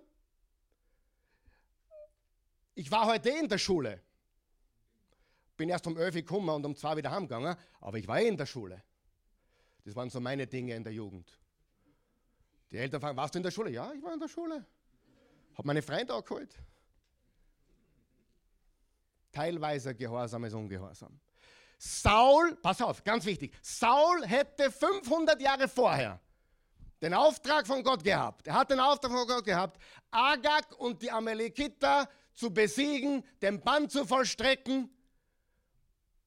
[2.75, 4.01] Ich war heute in der Schule.
[5.57, 8.27] Bin erst um 11 Uhr gekommen und um 2 wieder heimgegangen, aber ich war eh
[8.27, 8.83] in der Schule.
[9.83, 11.39] Das waren so meine Dinge in der Jugend.
[12.71, 13.69] Die Eltern fragen, warst du in der Schule?
[13.69, 14.65] Ja, ich war in der Schule.
[15.55, 16.53] Hab meine Freunde auch geholt.
[19.31, 21.17] Teilweise Gehorsam ist Ungehorsam.
[21.77, 26.19] Saul, pass auf, ganz wichtig, Saul hätte 500 Jahre vorher
[27.01, 28.47] den Auftrag von Gott gehabt.
[28.47, 29.79] Er hat den Auftrag von Gott gehabt,
[30.11, 34.89] Agag und die Amalekiter zu besiegen, den Bann zu vollstrecken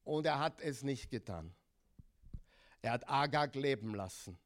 [0.03, 1.53] und er hat es nicht getan.
[2.81, 4.37] Er hat Agag leben lassen.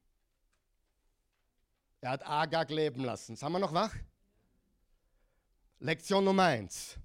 [2.01, 3.35] Er hat Agag leben lassen.
[3.35, 3.93] Sind wir noch wach?
[5.79, 6.97] Lektion Nummer eins.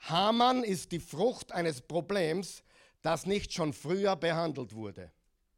[0.00, 2.62] Haman ist die Frucht eines Problems,
[3.02, 5.10] das nicht schon früher behandelt wurde.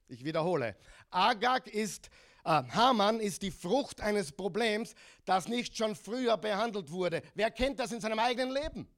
[0.08, 0.76] Ich wiederhole.
[1.10, 2.10] Agag ist,
[2.44, 7.22] äh, Haman ist die Frucht eines Problems, das nicht schon früher behandelt wurde.
[7.34, 8.88] Wer kennt das in seinem eigenen Leben?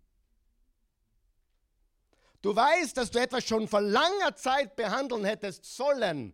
[2.42, 6.32] Du weißt, dass du etwas schon vor langer Zeit behandeln hättest sollen,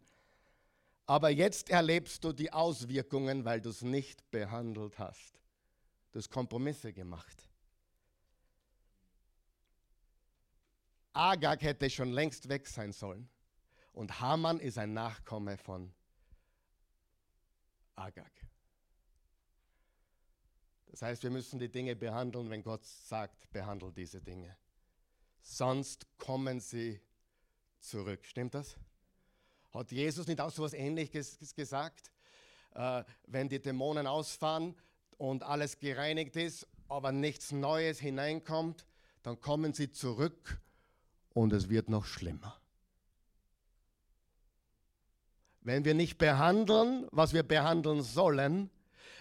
[1.07, 5.41] aber jetzt erlebst du die Auswirkungen, weil du es nicht behandelt hast.
[6.13, 7.49] Du hast Kompromisse gemacht.
[11.13, 13.29] Agag hätte schon längst weg sein sollen.
[13.93, 15.93] Und Haman ist ein Nachkomme von
[17.95, 18.31] Agag.
[20.87, 24.57] Das heißt, wir müssen die Dinge behandeln, wenn Gott sagt, behandle diese Dinge
[25.43, 27.01] sonst kommen sie
[27.81, 28.25] zurück.
[28.25, 28.77] Stimmt das?
[29.73, 32.11] Hat Jesus nicht auch so etwas Ähnliches gesagt?
[32.75, 34.75] Äh, wenn die Dämonen ausfahren
[35.19, 38.87] und alles gereinigt ist, aber nichts Neues hineinkommt,
[39.23, 40.61] dann kommen sie zurück
[41.35, 42.59] und es wird noch schlimmer.
[45.61, 48.71] Wenn wir nicht behandeln, was wir behandeln sollen,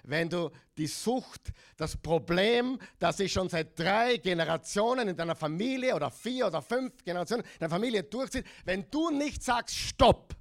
[0.04, 5.96] wenn du die Sucht, das Problem, das sich schon seit drei Generationen in deiner Familie
[5.96, 10.36] oder vier oder fünf Generationen in deiner Familie durchzieht, wenn du nicht sagst, stopp,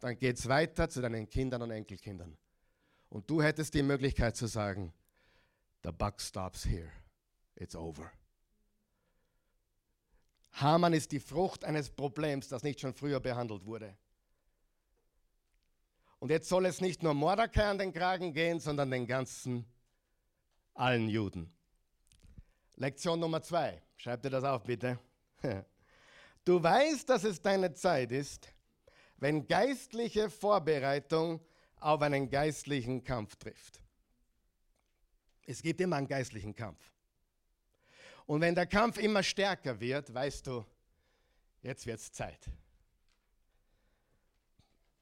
[0.00, 2.36] dann geht es weiter zu deinen Kindern und Enkelkindern.
[3.08, 4.92] Und du hättest die Möglichkeit zu sagen,
[5.84, 6.90] the buck stops here,
[7.56, 8.10] it's over.
[10.52, 13.96] Haman ist die Frucht eines Problems, das nicht schon früher behandelt wurde.
[16.18, 19.66] Und jetzt soll es nicht nur Mordecai an den Kragen gehen, sondern den ganzen,
[20.74, 21.52] allen Juden.
[22.76, 23.82] Lektion Nummer zwei.
[23.96, 24.98] Schreib dir das auf, bitte.
[26.44, 28.52] Du weißt, dass es deine Zeit ist,
[29.16, 31.40] wenn geistliche Vorbereitung
[31.76, 33.80] auf einen geistlichen Kampf trifft.
[35.46, 36.92] Es gibt immer einen geistlichen Kampf.
[38.26, 40.64] Und wenn der Kampf immer stärker wird, weißt du,
[41.62, 42.50] jetzt wird es Zeit.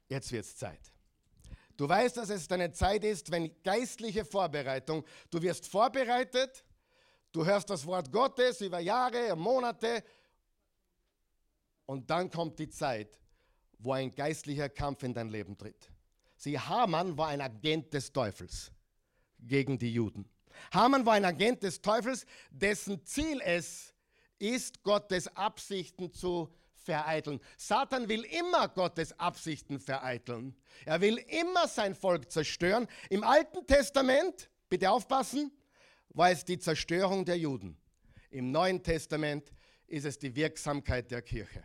[0.07, 0.91] Jetzt wird es Zeit.
[1.77, 6.63] Du weißt, dass es deine Zeit ist, wenn geistliche Vorbereitung, du wirst vorbereitet,
[7.31, 10.03] du hörst das Wort Gottes über Jahre, Monate
[11.85, 13.19] und dann kommt die Zeit,
[13.79, 15.89] wo ein geistlicher Kampf in dein Leben tritt.
[16.35, 18.71] Sie, Haman war ein Agent des Teufels
[19.39, 20.29] gegen die Juden.
[20.73, 23.93] Haman war ein Agent des Teufels, dessen Ziel es
[24.41, 27.39] ist, Gottes Absichten zu vereiteln.
[27.57, 30.55] Satan will immer Gottes Absichten vereiteln.
[30.85, 32.87] Er will immer sein Volk zerstören.
[33.09, 35.51] Im Alten Testament, bitte aufpassen,
[36.09, 37.77] war es die Zerstörung der Juden.
[38.31, 39.53] Im Neuen Testament
[39.87, 41.63] ist es die Wirksamkeit der Kirche.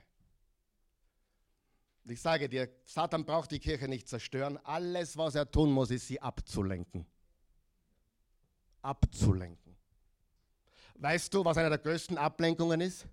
[2.08, 4.58] Ich sage dir, Satan braucht die Kirche nicht zerstören.
[4.58, 7.06] Alles, was er tun muss, ist sie abzulenken
[8.86, 9.76] abzulenken.
[10.94, 13.06] Weißt du, was eine der größten Ablenkungen ist?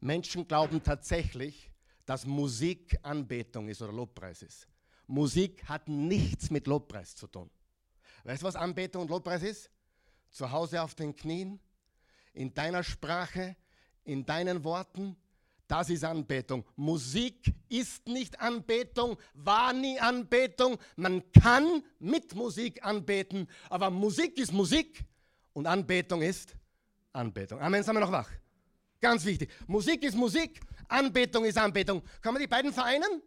[0.00, 1.70] Menschen glauben tatsächlich,
[2.06, 4.68] dass Musik Anbetung ist oder Lobpreis ist.
[5.06, 7.50] Musik hat nichts mit Lobpreis zu tun.
[8.24, 9.70] Weißt du, was Anbetung und Lobpreis ist?
[10.30, 11.58] Zu Hause auf den Knien,
[12.34, 13.56] in deiner Sprache,
[14.04, 15.16] in deinen Worten.
[15.68, 16.64] Das ist Anbetung.
[16.76, 20.78] Musik ist nicht Anbetung, war nie Anbetung.
[20.96, 25.04] Man kann mit Musik anbeten, aber Musik ist Musik
[25.52, 26.56] und Anbetung ist
[27.12, 27.60] Anbetung.
[27.60, 28.30] Amen, sind wir noch wach?
[28.98, 29.50] Ganz wichtig.
[29.66, 32.02] Musik ist Musik, Anbetung ist Anbetung.
[32.22, 33.22] Kann man die beiden vereinen?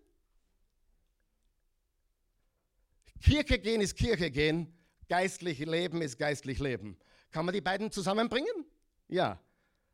[3.22, 4.74] Kirche gehen ist Kirche gehen,
[5.08, 6.98] geistlich Leben ist geistlich Leben.
[7.30, 8.66] Kann man die beiden zusammenbringen?
[9.08, 9.40] Ja.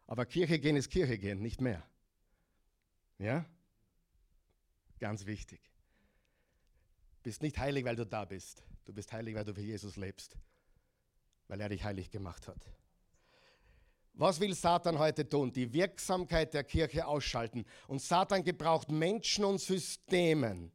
[0.08, 1.84] Aber Kirche gehen ist Kirche gehen, nicht mehr.
[3.20, 3.46] Ja?
[5.00, 5.62] Ganz wichtig.
[7.24, 8.64] Bist nicht heilig, weil du da bist.
[8.86, 10.38] Du bist heilig, weil du für Jesus lebst,
[11.48, 12.66] weil er dich heilig gemacht hat.
[14.14, 15.52] Was will Satan heute tun?
[15.52, 17.66] Die Wirksamkeit der Kirche ausschalten.
[17.88, 20.72] Und Satan gebraucht Menschen und Systemen.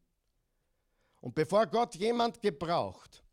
[1.20, 3.24] Und bevor Gott jemand gebraucht,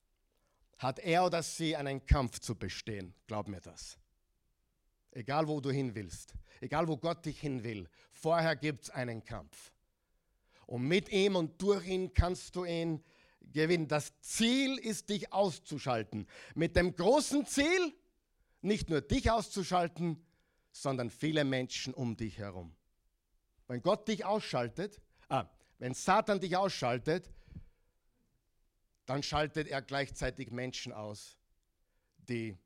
[0.80, 3.14] hat er oder sie einen Kampf zu bestehen.
[3.28, 4.00] Glaub mir das.
[5.12, 9.24] Egal wo du hin willst, egal wo Gott dich hin will, vorher gibt es einen
[9.24, 9.72] Kampf.
[10.66, 13.04] Und mit ihm und durch ihn kannst du ihn
[13.42, 13.88] gewinnen.
[13.88, 16.28] Das Ziel ist, dich auszuschalten.
[16.56, 17.94] Mit dem großen Ziel,
[18.62, 20.24] nicht nur dich auszuschalten,
[20.72, 22.76] sondern viele Menschen um dich herum.
[23.68, 25.46] Wenn Gott dich ausschaltet, ah,
[25.78, 27.30] wenn Satan dich ausschaltet,
[29.06, 31.38] dann schaltet er gleichzeitig Menschen aus,
[32.18, 32.58] die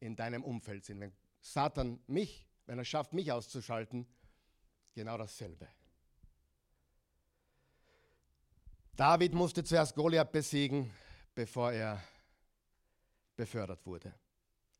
[0.00, 1.00] in deinem Umfeld sind.
[1.00, 4.06] Wenn Satan mich, wenn er schafft, mich auszuschalten,
[4.94, 5.68] genau dasselbe.
[8.94, 10.92] David musste zuerst Goliath besiegen,
[11.34, 12.02] bevor er
[13.34, 14.10] befördert wurde.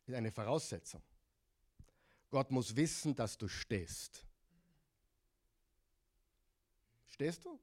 [0.04, 1.02] Das ist eine Voraussetzung.
[2.30, 4.26] Gott muss wissen, dass du stehst.
[7.06, 7.60] Stehst du?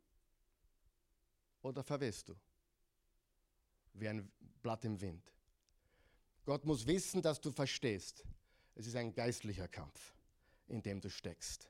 [1.61, 2.35] Oder verwehst du?
[3.93, 5.33] Wie ein Blatt im Wind.
[6.45, 8.23] Gott muss wissen, dass du verstehst.
[8.79, 10.13] Es ist ein geistlicher Kampf,
[10.69, 11.67] in dem du steckst.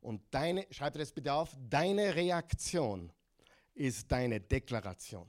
[0.00, 3.12] Und deine, schreib dir das bitte auf, deine Reaktion
[3.74, 5.26] ist deine Deklaration.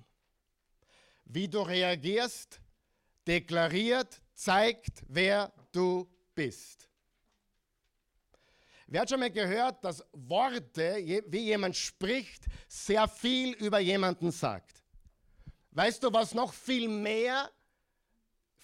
[1.26, 2.62] Wie du reagierst,
[3.26, 6.88] deklariert, zeigt, wer du bist.
[8.86, 14.84] Wer hat schon mal gehört, dass Worte, wie jemand spricht, sehr viel über jemanden sagt?
[15.72, 17.50] Weißt du, was noch viel mehr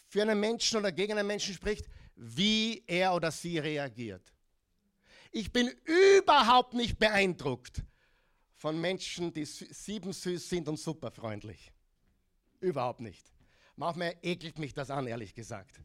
[0.07, 1.89] für einen Menschen oder gegen einen Menschen spricht?
[2.23, 4.33] Wie er oder sie reagiert.
[5.31, 7.83] Ich bin überhaupt nicht beeindruckt
[8.55, 11.73] von Menschen, die sieben süß sind und superfreundlich.
[12.61, 13.25] Überhaupt nicht.
[13.75, 15.81] Manchmal ekelt mich das an, ehrlich gesagt.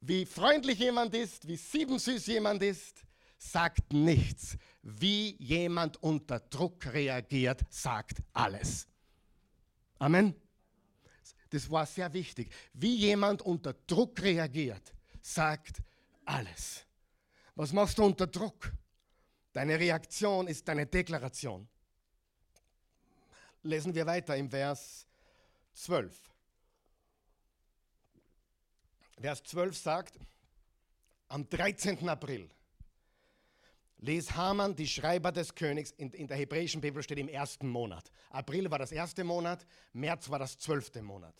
[0.00, 3.04] Wie freundlich jemand ist, wie sieben süß jemand ist,
[3.36, 4.56] sagt nichts.
[4.82, 8.88] Wie jemand unter Druck reagiert, sagt alles.
[9.98, 10.34] Amen.
[11.50, 12.52] Das war sehr wichtig.
[12.72, 15.82] Wie jemand unter Druck reagiert, sagt
[16.24, 16.84] alles.
[17.54, 18.72] Was machst du unter Druck?
[19.52, 21.66] Deine Reaktion ist deine Deklaration.
[23.62, 25.06] Lesen wir weiter im Vers
[25.74, 26.14] 12.
[29.18, 30.18] Vers 12 sagt,
[31.28, 32.08] am 13.
[32.08, 32.50] April
[33.98, 38.10] ließ Haman die Schreiber des Königs, in, in, der hebräischen Bibel steht im ersten Monat.
[38.30, 41.34] April war das erste Monat, März war das zwölfte Monat.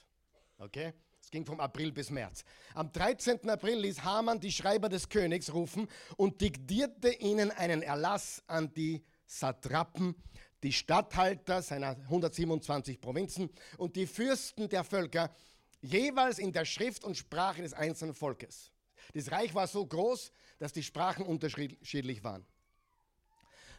[0.59, 0.93] Okay?
[1.21, 2.45] Es ging vom April bis März.
[2.75, 3.51] Am 13.
[3.51, 9.05] April ließ Haman die Schreiber des Königs rufen und diktierte ihnen einen Erlass an die
[9.27, 10.15] Satrapen,
[10.63, 15.35] die Statthalter seiner 127 Provinzen und die Fürsten der Völker,
[15.81, 18.71] jeweils in der Schrift und Sprache des einzelnen Volkes.
[19.15, 22.47] Das Reich war so groß, dass die Sprachen unterschiedlich waren.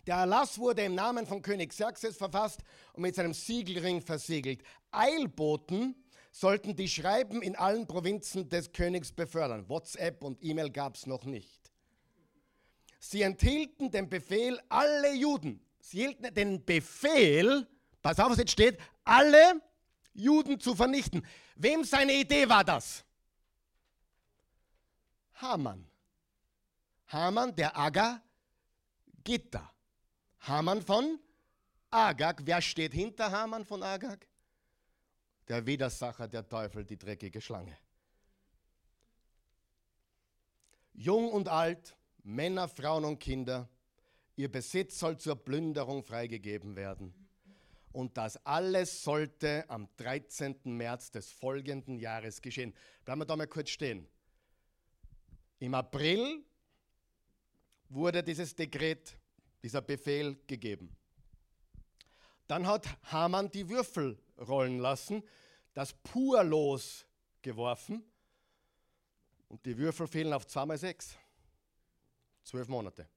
[0.05, 2.61] Der Erlass wurde im Namen von König Xerxes verfasst
[2.93, 4.63] und mit seinem Siegelring versiegelt.
[4.89, 5.95] Eilboten
[6.31, 9.67] sollten die Schreiben in allen Provinzen des Königs befördern.
[9.67, 11.71] WhatsApp und E-Mail gab es noch nicht.
[12.99, 17.67] Sie enthielten den Befehl, alle Juden, sie hielten den Befehl,
[18.01, 19.61] pass auf, was jetzt steht, alle
[20.13, 21.25] Juden zu vernichten.
[21.55, 23.03] Wem seine Idee war das?
[25.37, 25.85] Haman.
[27.07, 28.21] Haman, der Aga
[29.23, 29.71] Gitta.
[30.41, 31.19] Haman von
[31.89, 32.41] Agag.
[32.45, 34.27] Wer steht hinter Haman von Agag?
[35.47, 37.77] Der Widersacher, der Teufel, die dreckige Schlange.
[40.93, 43.69] Jung und alt, Männer, Frauen und Kinder,
[44.35, 47.13] ihr Besitz soll zur Plünderung freigegeben werden.
[47.91, 50.59] Und das alles sollte am 13.
[50.65, 52.73] März des folgenden Jahres geschehen.
[53.05, 54.07] Bleiben wir da mal kurz stehen.
[55.59, 56.43] Im April
[57.89, 59.17] wurde dieses Dekret,
[59.63, 60.95] dieser Befehl gegeben.
[62.47, 65.23] Dann hat Haman die Würfel rollen lassen,
[65.73, 67.05] das Purlos
[67.41, 68.03] geworfen
[69.47, 71.17] und die Würfel fehlen auf 2 mal 6.
[72.43, 73.09] Zwölf Monate.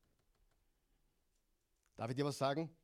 [1.96, 2.74] Darf ich dir was sagen?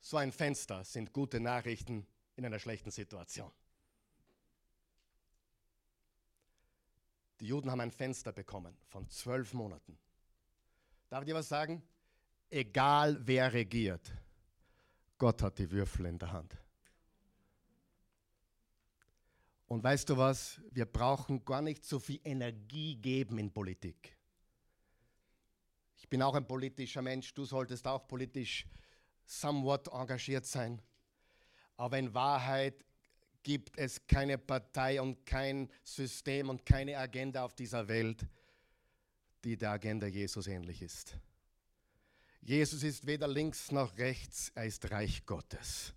[0.00, 3.50] So ein Fenster sind gute Nachrichten in einer schlechten Situation.
[7.44, 9.98] Die Juden haben ein Fenster bekommen von zwölf Monaten.
[11.10, 11.82] Darf ich dir was sagen?
[12.48, 14.10] Egal wer regiert,
[15.18, 16.56] Gott hat die Würfel in der Hand.
[19.66, 20.58] Und weißt du was?
[20.70, 24.16] Wir brauchen gar nicht so viel Energie geben in Politik.
[25.98, 28.66] Ich bin auch ein politischer Mensch, du solltest auch politisch
[29.26, 30.80] somewhat engagiert sein.
[31.76, 32.86] Aber in Wahrheit
[33.44, 38.26] gibt es keine Partei und kein System und keine Agenda auf dieser Welt,
[39.44, 41.16] die der Agenda Jesus ähnlich ist.
[42.40, 45.94] Jesus ist weder links noch rechts, er ist Reich Gottes.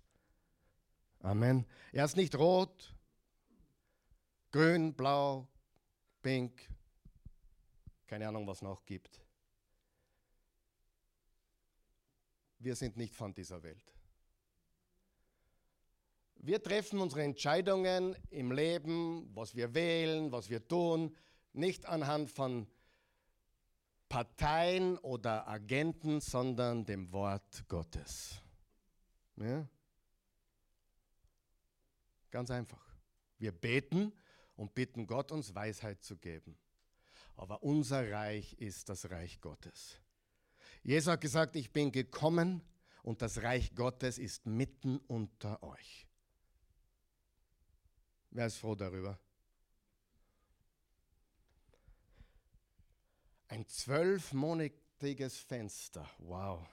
[1.20, 1.66] Amen.
[1.90, 2.94] Er ist nicht rot,
[4.52, 5.48] grün, blau,
[6.22, 6.68] pink,
[8.06, 9.20] keine Ahnung, was noch gibt.
[12.58, 13.97] Wir sind nicht von dieser Welt.
[16.40, 21.14] Wir treffen unsere Entscheidungen im Leben, was wir wählen, was wir tun,
[21.52, 22.66] nicht anhand von
[24.08, 28.40] Parteien oder Agenten, sondern dem Wort Gottes.
[29.36, 29.68] Ja?
[32.30, 32.84] Ganz einfach.
[33.38, 34.12] Wir beten
[34.56, 36.56] und bitten Gott, uns Weisheit zu geben.
[37.36, 40.00] Aber unser Reich ist das Reich Gottes.
[40.82, 42.62] Jesus hat gesagt, ich bin gekommen
[43.02, 46.07] und das Reich Gottes ist mitten unter euch.
[48.30, 49.18] Wer ist froh darüber?
[53.48, 56.08] Ein zwölfmonatiges Fenster.
[56.18, 56.66] Wow.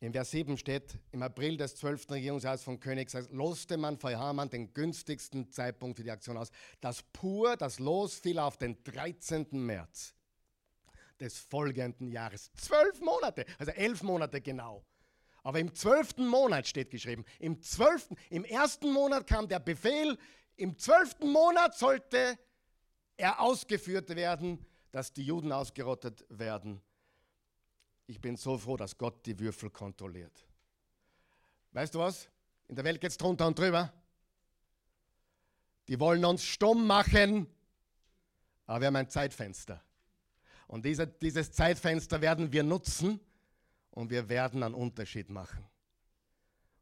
[0.00, 2.10] Im Vers 7 steht, im April des 12.
[2.10, 6.50] Regierungsjahres von König loste man vor Haman den günstigsten Zeitpunkt für die Aktion aus.
[6.80, 9.48] Das Pur, das Los fiel auf den 13.
[9.52, 10.14] März
[11.18, 12.52] des folgenden Jahres.
[12.54, 14.84] Zwölf Monate, also elf Monate genau.
[15.46, 20.18] Aber im zwölften Monat steht geschrieben, im zwölften, im ersten Monat kam der Befehl,
[20.56, 22.36] im zwölften Monat sollte
[23.16, 26.82] er ausgeführt werden, dass die Juden ausgerottet werden.
[28.08, 30.48] Ich bin so froh, dass Gott die Würfel kontrolliert.
[31.70, 32.28] Weißt du was?
[32.66, 33.92] In der Welt geht es drunter und drüber.
[35.86, 37.46] Die wollen uns stumm machen,
[38.66, 39.80] aber wir haben ein Zeitfenster.
[40.66, 43.20] Und diese, dieses Zeitfenster werden wir nutzen
[43.96, 45.64] und wir werden einen Unterschied machen.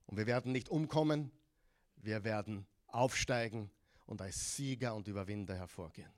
[0.06, 1.30] Und wir werden nicht umkommen,
[1.96, 3.70] wir werden aufsteigen
[4.06, 6.10] und als Sieger und Überwinder hervorgehen.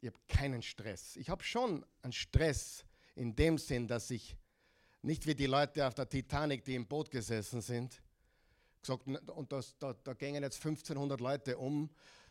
[0.00, 1.14] Ich habe keinen Stress.
[1.16, 4.36] Ich habe schon einen Stress in dem Sinn, dass ich
[5.00, 8.02] Nicht wie die Leute auf der Titanic, die im Boot gesessen sind.
[8.80, 11.88] Gesagt, und das, da, da gingen jetzt 1500 Leute um.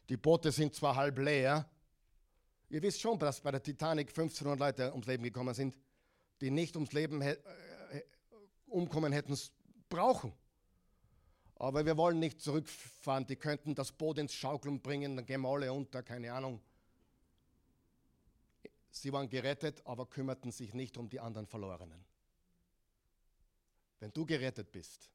[0.09, 1.69] Die Boote sind zwar halb leer.
[2.70, 5.76] Ihr wisst schon, dass bei der Titanic 1500 Leute ums Leben gekommen sind,
[6.41, 7.38] die nicht ums Leben äh,
[8.68, 9.38] umkommen hätten
[9.89, 10.34] brauchen.
[11.55, 13.26] Aber wir wollen nicht zurückfahren.
[13.26, 16.61] Die könnten das Boot ins Schaukeln bringen, dann gehen wir alle unter, keine Ahnung.
[18.89, 22.03] Sie waren gerettet, aber kümmerten sich nicht um die anderen Verlorenen.
[23.99, 25.09] Wenn du gerettet bist,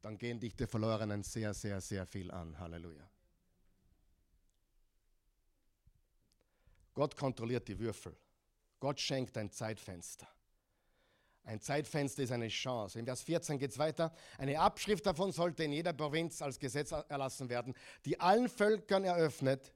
[0.00, 2.58] dann gehen dich die Verlorenen sehr, sehr, sehr viel an.
[2.58, 3.08] Halleluja.
[6.94, 8.16] Gott kontrolliert die Würfel.
[8.80, 10.28] Gott schenkt ein Zeitfenster.
[11.46, 12.98] Ein Zeitfenster ist eine Chance.
[12.98, 14.12] In Vers 14 geht es weiter.
[14.38, 17.74] Eine Abschrift davon sollte in jeder Provinz als Gesetz erlassen werden,
[18.06, 19.74] die allen Völkern eröffnet,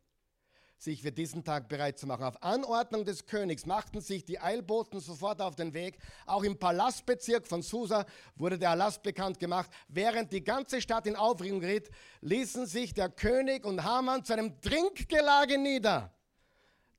[0.78, 2.24] sich für diesen Tag bereit zu machen.
[2.24, 5.98] Auf Anordnung des Königs machten sich die Eilboten sofort auf den Weg.
[6.24, 8.06] Auch im Palastbezirk von Susa
[8.36, 9.70] wurde der Erlass bekannt gemacht.
[9.88, 11.90] Während die ganze Stadt in Aufregung geriet,
[12.20, 16.14] ließen sich der König und Haman zu einem Trinkgelage nieder.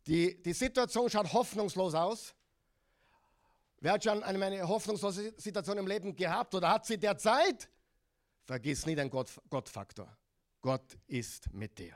[0.10, 2.34] Die, die Situation schaut hoffnungslos aus.
[3.80, 7.70] Wer hat schon eine, hoffnungslose Situation im Leben gehabt oder hat sie derzeit?
[8.44, 10.18] Vergiss nie den Gott, Gottfaktor.
[10.62, 11.94] Gott ist mit dir.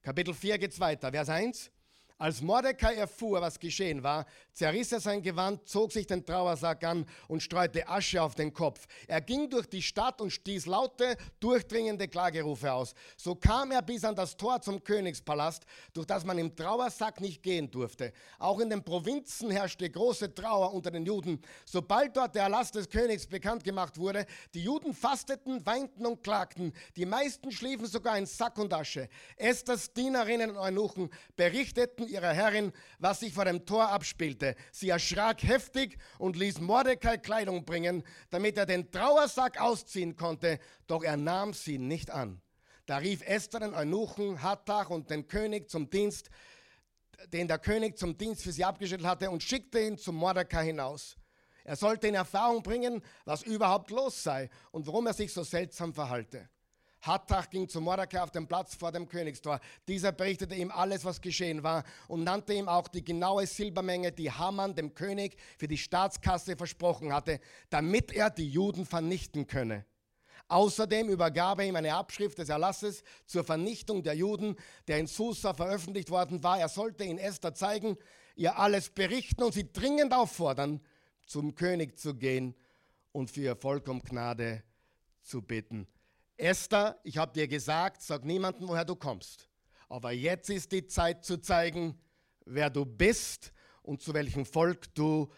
[0.00, 1.10] Kapitel 4 geht es weiter.
[1.12, 1.70] Vers 1.
[2.16, 7.06] Als Mordecai erfuhr, was geschehen war, zerriss er sein Gewand, zog sich den Trauersack an
[7.26, 8.86] und streute Asche auf den Kopf.
[9.08, 12.94] Er ging durch die Stadt und stieß laute, durchdringende Klagerufe aus.
[13.16, 17.42] So kam er bis an das Tor zum Königspalast, durch das man im Trauersack nicht
[17.42, 18.12] gehen durfte.
[18.38, 21.40] Auch in den Provinzen herrschte große Trauer unter den Juden.
[21.64, 26.72] Sobald dort der Erlass des Königs bekannt gemacht wurde, die Juden fasteten, weinten und klagten.
[26.94, 29.08] Die meisten schliefen sogar in Sack und Asche.
[29.36, 34.54] Esthers Dienerinnen und Eunuchen berichteten, Boten ihrer Herrin, was sich vor dem Tor abspielte.
[34.72, 41.02] Sie erschrak heftig und ließ Mordecai Kleidung bringen, damit er den Trauersack ausziehen konnte, doch
[41.02, 42.40] er nahm sie nicht an.
[42.86, 46.28] Da rief Esther den Eunuchen, Hattach und den König zum Dienst,
[47.32, 51.16] den der König zum Dienst für sie abgestellt hatte, und schickte ihn zum Mordecai hinaus.
[51.64, 55.94] Er sollte in Erfahrung bringen, was überhaupt los sei und warum er sich so seltsam
[55.94, 56.50] verhalte.
[57.06, 59.60] Hattach ging zu Mordecai auf den Platz vor dem Königstor.
[59.88, 64.30] Dieser berichtete ihm alles, was geschehen war und nannte ihm auch die genaue Silbermenge, die
[64.30, 67.40] Haman dem König für die Staatskasse versprochen hatte,
[67.70, 69.84] damit er die Juden vernichten könne.
[70.48, 75.54] Außerdem übergab er ihm eine Abschrift des Erlasses zur Vernichtung der Juden, der in Susa
[75.54, 76.58] veröffentlicht worden war.
[76.58, 77.96] Er sollte in Esther zeigen,
[78.36, 80.80] ihr alles berichten und sie dringend auffordern,
[81.26, 82.54] zum König zu gehen
[83.12, 84.62] und für ihr Volk um Gnade
[85.22, 85.86] zu bitten.
[86.36, 89.48] Esther, ich habe dir gesagt, sag niemandem, woher du kommst.
[89.88, 91.98] Aber jetzt ist die Zeit zu zeigen,
[92.44, 95.30] wer du bist und zu welchem Volk du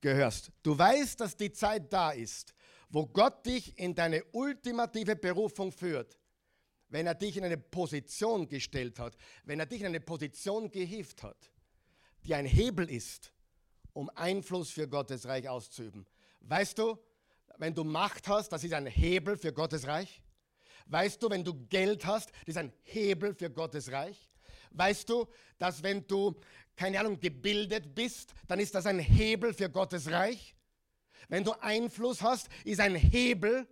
[0.00, 0.50] gehörst.
[0.62, 2.54] Du weißt, dass die Zeit da ist,
[2.88, 6.18] wo Gott dich in deine ultimative Berufung führt.
[6.88, 11.22] Wenn er dich in eine Position gestellt hat, wenn er dich in eine Position gehievt
[11.22, 11.50] hat,
[12.24, 13.32] die ein Hebel ist,
[13.94, 16.06] um Einfluss für Gottes Reich auszuüben.
[16.40, 16.98] Weißt du,
[17.62, 20.20] wenn du Macht hast, das ist ein Hebel für Gottes Reich.
[20.86, 24.28] Weißt du, wenn du Geld hast, das ist ein Hebel für Gottes Reich.
[24.72, 26.34] Weißt du, dass wenn du,
[26.74, 30.56] keine Ahnung, gebildet bist, dann ist das ein Hebel für Gottes Reich.
[31.28, 33.68] Wenn du Einfluss hast, ist ein Hebel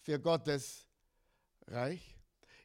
[0.00, 0.88] für Gottes
[1.66, 2.16] Reich.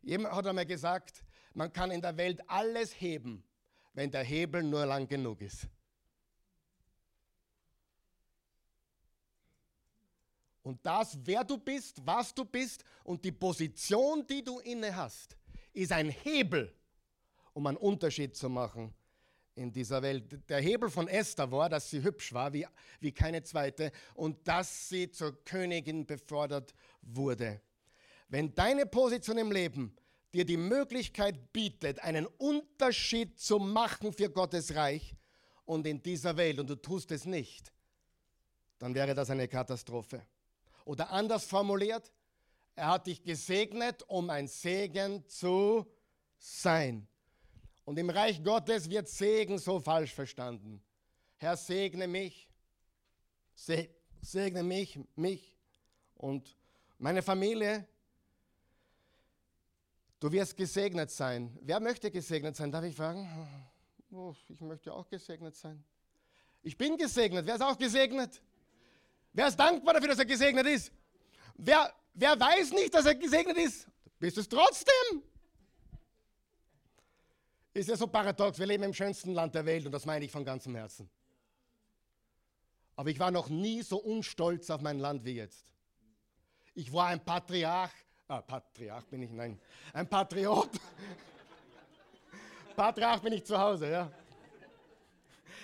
[0.02, 3.44] Jemand hat einmal gesagt, man kann in der Welt alles heben,
[3.92, 5.68] wenn der Hebel nur lang genug ist.
[10.64, 15.36] Und das, wer du bist, was du bist und die Position, die du inne hast,
[15.74, 16.74] ist ein Hebel,
[17.54, 18.94] um einen Unterschied zu machen
[19.56, 20.50] in dieser Welt.
[20.50, 22.66] Der Hebel von Esther war, dass sie hübsch war, wie,
[23.00, 27.62] wie keine zweite, und dass sie zur Königin befördert wurde.
[28.30, 29.96] Wenn deine Position im Leben
[30.34, 35.16] dir die Möglichkeit bietet, einen Unterschied zu machen für Gottes Reich
[35.66, 37.74] und in dieser Welt, und du tust es nicht,
[38.80, 40.26] dann wäre das eine Katastrophe.
[40.92, 42.12] Oder anders formuliert,
[42.76, 45.90] er hat dich gesegnet, um ein Segen zu
[46.38, 47.08] sein.
[47.86, 50.84] Und im Reich Gottes wird Segen so falsch verstanden.
[51.38, 52.50] Herr, segne mich,
[53.56, 55.58] segne mich, mich
[56.16, 56.58] und
[56.98, 57.88] meine Familie.
[60.20, 61.58] Du wirst gesegnet sein.
[61.62, 62.70] Wer möchte gesegnet sein?
[62.70, 63.30] Darf ich fragen?
[64.12, 65.86] Oh, ich möchte auch gesegnet sein.
[66.62, 67.46] Ich bin gesegnet.
[67.46, 68.42] Wer ist auch gesegnet?
[69.34, 70.92] Wer ist dankbar dafür, dass er gesegnet ist?
[71.56, 73.88] Wer, wer weiß nicht, dass er gesegnet ist?
[74.20, 75.24] Bist du es trotzdem?
[77.74, 78.60] Ist ja so paradox.
[78.60, 81.10] Wir leben im schönsten Land der Welt und das meine ich von ganzem Herzen.
[82.96, 85.72] Aber ich war noch nie so unstolz auf mein Land wie jetzt.
[86.74, 87.92] Ich war ein Patriarch,
[88.28, 89.60] ah, Patriarch bin ich, nein,
[89.94, 90.70] ein Patriot.
[92.76, 94.12] Patriarch bin ich zu Hause, ja.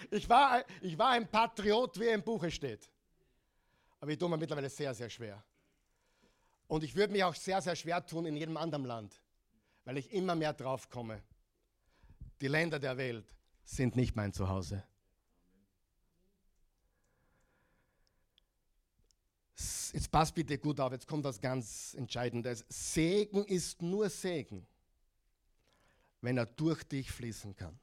[0.10, 2.90] Ich war, ich war ein Patriot, wie im Buche steht.
[4.00, 5.44] Aber ich tue mir mittlerweile sehr, sehr schwer.
[6.68, 9.22] Und ich würde mich auch sehr, sehr schwer tun in jedem anderen Land,
[9.86, 11.24] weil ich immer mehr drauf komme.
[12.42, 13.26] Die Länder der Welt
[13.64, 14.84] sind nicht mein Zuhause.
[19.94, 22.66] Jetzt passt bitte gut auf, jetzt kommt was ganz Entscheidendes.
[22.70, 24.68] Segen ist nur Segen,
[26.22, 27.80] wenn er durch dich fließen kann.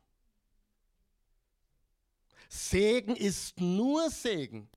[2.49, 4.69] Segen ist nur Segen,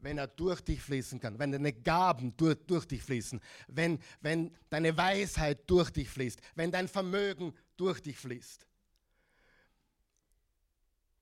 [0.00, 4.54] wenn er durch dich fließen kann, wenn deine Gaben durch, durch dich fließen, wenn, wenn
[4.70, 8.66] deine Weisheit durch dich fließt, wenn dein Vermögen durch dich fließt.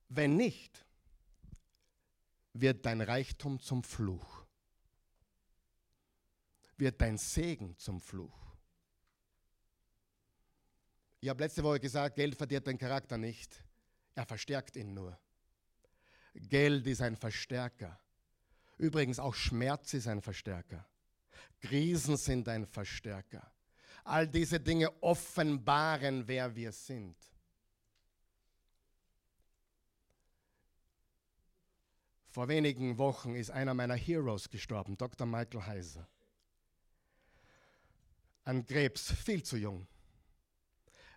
[0.09, 0.85] Wenn nicht,
[2.53, 4.45] wird dein Reichtum zum Fluch,
[6.77, 8.39] wird dein Segen zum Fluch.
[11.21, 13.65] Ich habe letzte Woche gesagt, Geld verdirbt den Charakter nicht,
[14.15, 15.19] er verstärkt ihn nur.
[16.35, 17.99] Geld ist ein Verstärker.
[18.77, 20.87] Übrigens auch Schmerz ist ein Verstärker.
[21.61, 23.51] Krisen sind ein Verstärker.
[24.05, 27.17] All diese Dinge offenbaren, wer wir sind.
[32.29, 35.27] Vor wenigen Wochen ist einer meiner Heroes gestorben, Dr.
[35.27, 36.09] Michael Heiser.
[38.43, 39.87] An Krebs, viel zu jung.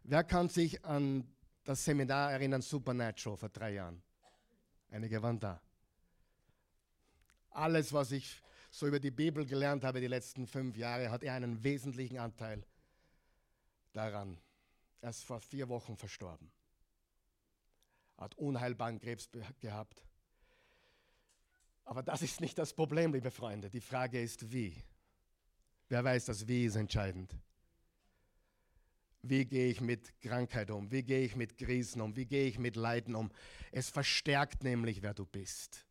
[0.03, 1.27] Wer kann sich an
[1.63, 4.01] das Seminar erinnern, Supernatural, vor drei Jahren?
[4.89, 5.59] Einige waren da.
[7.57, 8.39] Alles, was ich
[8.69, 12.63] so über die Bibel gelernt habe die letzten fünf Jahre, hat er einen wesentlichen Anteil
[13.93, 14.37] daran.
[15.01, 16.51] Er ist vor vier Wochen verstorben.
[18.15, 19.27] Hat unheilbaren Krebs
[19.59, 20.03] gehabt.
[21.83, 23.71] Aber das ist nicht das Problem, liebe Freunde.
[23.71, 24.75] Die Frage ist, wie.
[25.89, 27.33] Wer weiß, das Wie ist entscheidend.
[29.23, 30.91] Wie gehe ich mit Krankheit um?
[30.91, 32.15] Wie gehe ich mit Krisen um?
[32.15, 33.31] Wie gehe ich mit Leiden um?
[33.71, 35.86] Es verstärkt nämlich, wer du bist.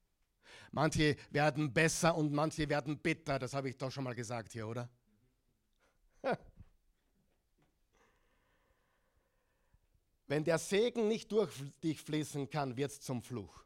[0.77, 3.39] Manche werden besser und manche werden bitter.
[3.39, 4.91] Das habe ich doch schon mal gesagt hier, oder?
[10.27, 11.51] Wenn der Segen nicht durch
[11.83, 13.65] dich fließen kann, wird es zum Fluch.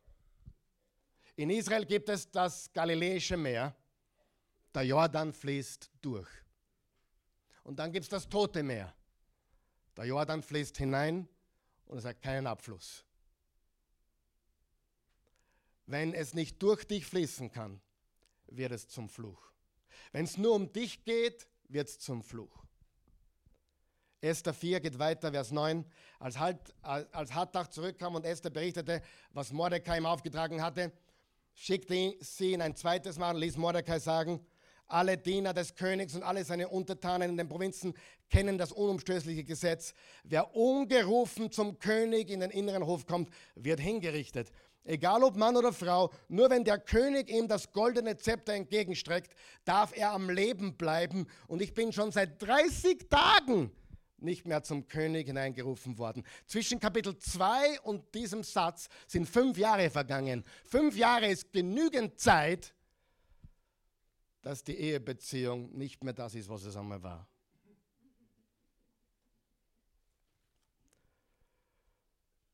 [1.34, 3.74] In Israel gibt es das Galiläische Meer.
[4.72, 6.30] Der Jordan fließt durch.
[7.64, 8.94] Und dann gibt es das Tote Meer.
[9.96, 11.28] Der Jordan fließt hinein
[11.86, 13.04] und es hat keinen Abfluss.
[15.91, 17.80] Wenn es nicht durch dich fließen kann,
[18.47, 19.51] wird es zum Fluch.
[20.12, 22.64] Wenn es nur um dich geht, wird es zum Fluch.
[24.20, 25.84] Esther 4 geht weiter, Vers 9.
[26.20, 30.93] Als, halt, als Hattach zurückkam und Esther berichtete, was Mordecai ihm aufgetragen hatte,
[31.55, 34.47] schickte sie ihn ein zweites Mal und ließ Mordecai sagen,
[34.86, 37.95] alle Diener des Königs und alle seine Untertanen in den Provinzen
[38.28, 39.95] kennen das unumstößliche Gesetz.
[40.22, 44.53] Wer ungerufen zum König in den inneren Hof kommt, wird hingerichtet.
[44.85, 49.97] Egal ob Mann oder Frau, nur wenn der König ihm das goldene Zepter entgegenstreckt, darf
[49.97, 51.26] er am Leben bleiben.
[51.49, 53.70] Und ich bin schon seit 30 Tagen
[54.22, 56.24] nicht mehr zum König hineingerufen worden.
[56.47, 60.45] Zwischen Kapitel 2 und diesem Satz sind fünf Jahre vergangen.
[60.64, 62.74] Fünf Jahre ist genügend Zeit,
[64.43, 67.28] dass die Ehebeziehung nicht mehr das ist, was es einmal war.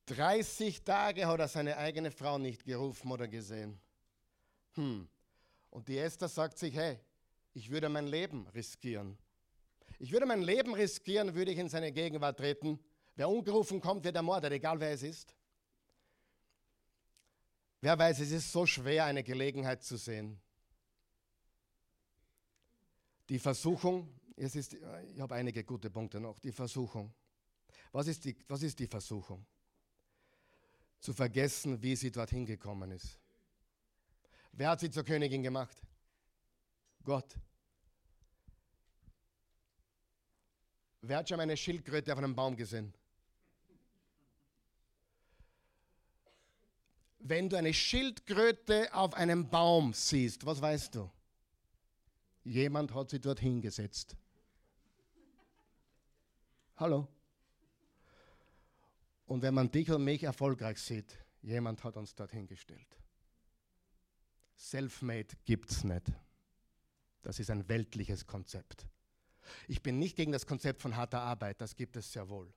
[0.06, 3.78] Dreißig Tage hat er seine eigene Frau nicht gerufen oder gesehen.
[4.74, 5.08] Hm.
[5.70, 6.98] Und die Esther sagt sich, hey,
[7.52, 9.18] ich würde mein Leben riskieren.
[9.98, 12.78] Ich würde mein Leben riskieren, würde ich in seine Gegenwart treten.
[13.16, 15.34] Wer ungerufen kommt, wird ermordet, egal wer es ist.
[17.80, 20.40] Wer weiß, es ist so schwer, eine Gelegenheit zu sehen.
[23.28, 26.38] Die Versuchung, es ist, ich habe einige gute Punkte noch.
[26.38, 27.12] Die Versuchung.
[27.90, 29.44] Was ist die, was ist die Versuchung?
[31.06, 33.20] Zu vergessen, wie sie dorthin gekommen ist.
[34.50, 35.80] Wer hat sie zur Königin gemacht?
[37.04, 37.38] Gott.
[41.02, 42.92] Wer hat schon eine Schildkröte auf einem Baum gesehen?
[47.20, 51.08] Wenn du eine Schildkröte auf einem Baum siehst, was weißt du?
[52.42, 54.16] Jemand hat sie dort hingesetzt.
[56.74, 57.06] Hallo?
[59.26, 62.86] Und wenn man dich und mich erfolgreich sieht, jemand hat uns dort hingestellt.
[64.54, 66.12] Selfmade gibt es nicht.
[67.22, 68.86] Das ist ein weltliches Konzept.
[69.68, 72.52] Ich bin nicht gegen das Konzept von harter Arbeit, das gibt es sehr wohl.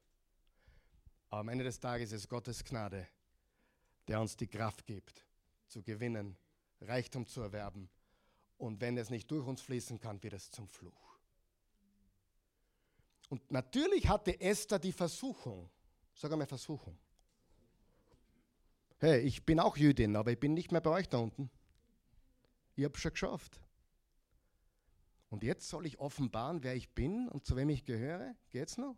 [1.29, 3.07] Aber am Ende des Tages ist es Gottes Gnade,
[4.07, 5.25] der uns die Kraft gibt,
[5.67, 6.37] zu gewinnen,
[6.81, 7.89] Reichtum zu erwerben.
[8.57, 11.17] Und wenn es nicht durch uns fließen kann, wird es zum Fluch.
[13.29, 15.69] Und natürlich hatte Esther die Versuchung,
[16.19, 16.97] sag einmal Versuchung.
[18.97, 21.49] Hey, ich bin auch Jüdin, aber ich bin nicht mehr bei euch da unten.
[22.75, 23.61] Ich habe schon geschafft.
[25.29, 28.35] Und jetzt soll ich offenbaren, wer ich bin und zu wem ich gehöre?
[28.49, 28.97] Geht's noch?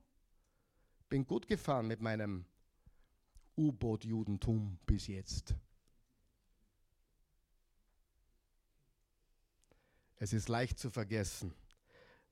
[1.09, 2.45] Bin gut gefahren mit meinem
[3.55, 5.55] U-Boot-Judentum bis jetzt.
[10.15, 11.53] Es ist leicht zu vergessen,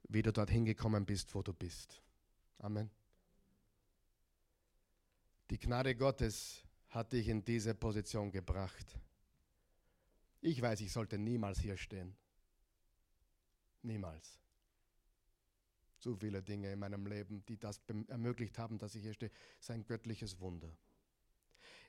[0.08, 2.02] wie du dorthin gekommen bist, wo du bist.
[2.58, 2.90] Amen.
[5.50, 8.98] Die Gnade Gottes hat dich in diese Position gebracht.
[10.42, 12.16] Ich weiß, ich sollte niemals hier stehen.
[13.82, 14.40] Niemals.
[16.00, 19.72] Zu viele Dinge in meinem Leben, die das ermöglicht haben, dass ich hier stehe, ist
[19.72, 20.72] ein göttliches Wunder.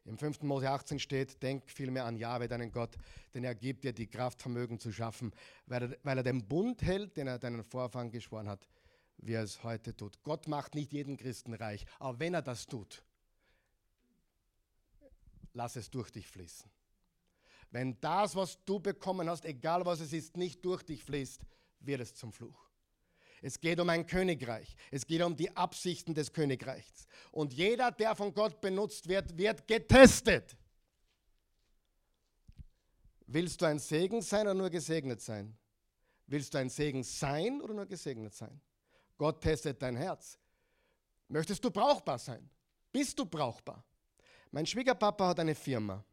[0.05, 0.43] Im 5.
[0.43, 2.97] Mose 18 steht, denk vielmehr an Jahwe, deinen Gott,
[3.35, 5.33] denn er gibt dir die Kraft, Vermögen zu schaffen,
[5.67, 8.67] weil er, weil er den Bund hält, den er deinen Vorfahren geschworen hat,
[9.19, 10.23] wie er es heute tut.
[10.23, 13.05] Gott macht nicht jeden Christen reich, aber wenn er das tut,
[15.53, 16.71] lass es durch dich fließen.
[17.71, 21.43] Wenn das, was du bekommen hast, egal was es ist, nicht durch dich fließt,
[21.81, 22.71] wird es zum Fluch.
[23.43, 24.77] Es geht um ein Königreich.
[24.91, 27.07] Es geht um die Absichten des Königreichs.
[27.31, 30.57] Und jeder, der von Gott benutzt wird, wird getestet.
[33.27, 35.57] Willst du ein Segen sein oder nur gesegnet sein?
[36.27, 38.61] Willst du ein Segen sein oder nur gesegnet sein?
[39.17, 40.39] Gott testet dein Herz.
[41.29, 42.51] Möchtest du brauchbar sein?
[42.93, 43.85] Bist du brauchbar?
[44.51, 46.05] Mein Schwiegerpapa hat eine Firma.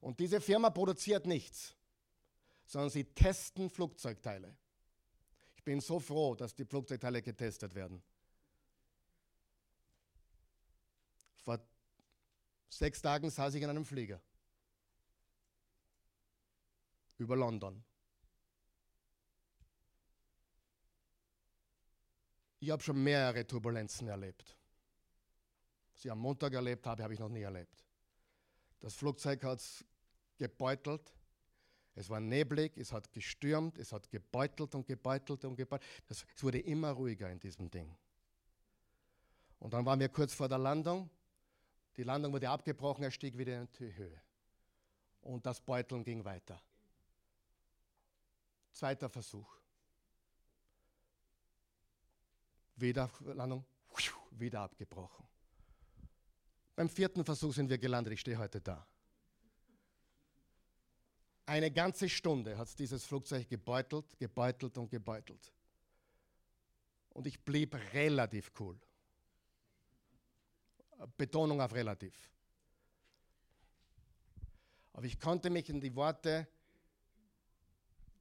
[0.00, 1.74] Und diese Firma produziert nichts,
[2.66, 4.56] sondern sie testen Flugzeugteile
[5.68, 8.02] bin so froh, dass die Flugzeugteile getestet werden.
[11.44, 11.60] Vor
[12.70, 14.18] sechs Tagen saß ich in einem Flieger
[17.18, 17.84] über London.
[22.60, 24.57] Ich habe schon mehrere Turbulenzen erlebt.
[25.98, 27.84] Ich am Montag erlebt habe, habe ich noch nie erlebt.
[28.78, 29.84] Das Flugzeug hat es
[30.36, 31.12] gebeutelt.
[31.96, 35.90] Es war neblig, es hat gestürmt, es hat gebeutelt und gebeutelt und gebeutelt.
[36.06, 37.92] Das, es wurde immer ruhiger in diesem Ding.
[39.58, 41.10] Und dann waren wir kurz vor der Landung.
[41.96, 44.22] Die Landung wurde abgebrochen, er stieg wieder in die Höhe.
[45.22, 46.62] Und das Beuteln ging weiter.
[48.70, 49.52] Zweiter Versuch.
[52.76, 53.64] Wieder Landung,
[54.30, 55.26] wieder abgebrochen.
[56.78, 58.12] Beim vierten Versuch sind wir gelandet.
[58.12, 58.86] Ich stehe heute da.
[61.44, 65.52] Eine ganze Stunde hat dieses Flugzeug gebeutelt, gebeutelt und gebeutelt.
[67.10, 68.78] Und ich blieb relativ cool.
[71.16, 72.30] Betonung auf relativ.
[74.92, 76.46] Aber ich konnte mich in die Worte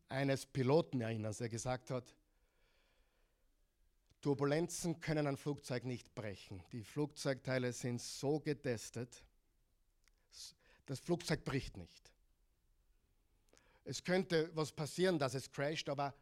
[0.10, 2.16] eines Piloten erinnern, der gesagt hat,
[4.28, 6.62] Turbulenzen können ein Flugzeug nicht brechen.
[6.74, 9.24] Die Flugzeugteile sind so getestet,
[10.86, 12.12] das Flugzeug bricht nicht.
[13.86, 16.14] Es könnte was passieren, dass es crasht, aber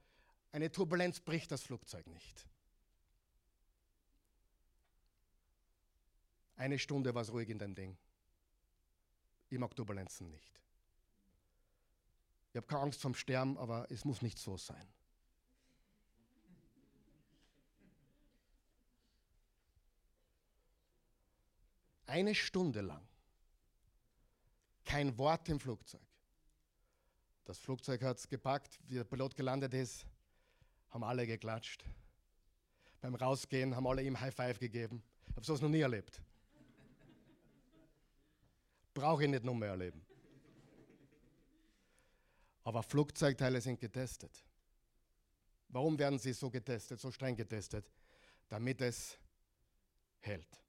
[0.52, 2.46] eine Turbulenz bricht das Flugzeug nicht.
[6.58, 7.98] Eine Stunde war es ruhig in dem Ding.
[9.50, 10.62] Ich mag Turbulenzen nicht.
[12.52, 14.88] Ich habe keine Angst vom Sterben, aber es muss nicht so sein.
[22.06, 23.06] Eine Stunde lang.
[24.84, 26.02] Kein Wort im Flugzeug.
[27.46, 30.06] Das Flugzeug hat es gepackt, wie der Pilot gelandet ist,
[30.90, 31.84] haben alle geklatscht.
[33.02, 35.04] Beim Rausgehen haben alle ihm High Five gegeben.
[35.28, 36.22] Ich habe sowas noch nie erlebt.
[38.94, 40.06] Brauche ich nicht noch mehr erleben.
[42.64, 44.44] Aber Flugzeugteile sind getestet.
[45.70, 47.92] Warum werden sie so getestet, so streng getestet?
[48.48, 49.20] Damit es
[50.22, 50.65] hält.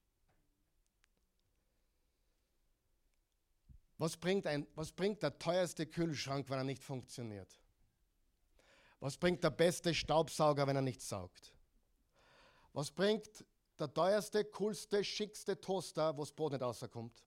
[3.98, 7.58] Was bringt, ein, was bringt der teuerste Kühlschrank, wenn er nicht funktioniert?
[9.00, 11.54] Was bringt der beste Staubsauger, wenn er nicht saugt?
[12.72, 13.44] Was bringt
[13.78, 17.24] der teuerste, coolste, schickste Toaster, wo das Brot nicht rauskommt?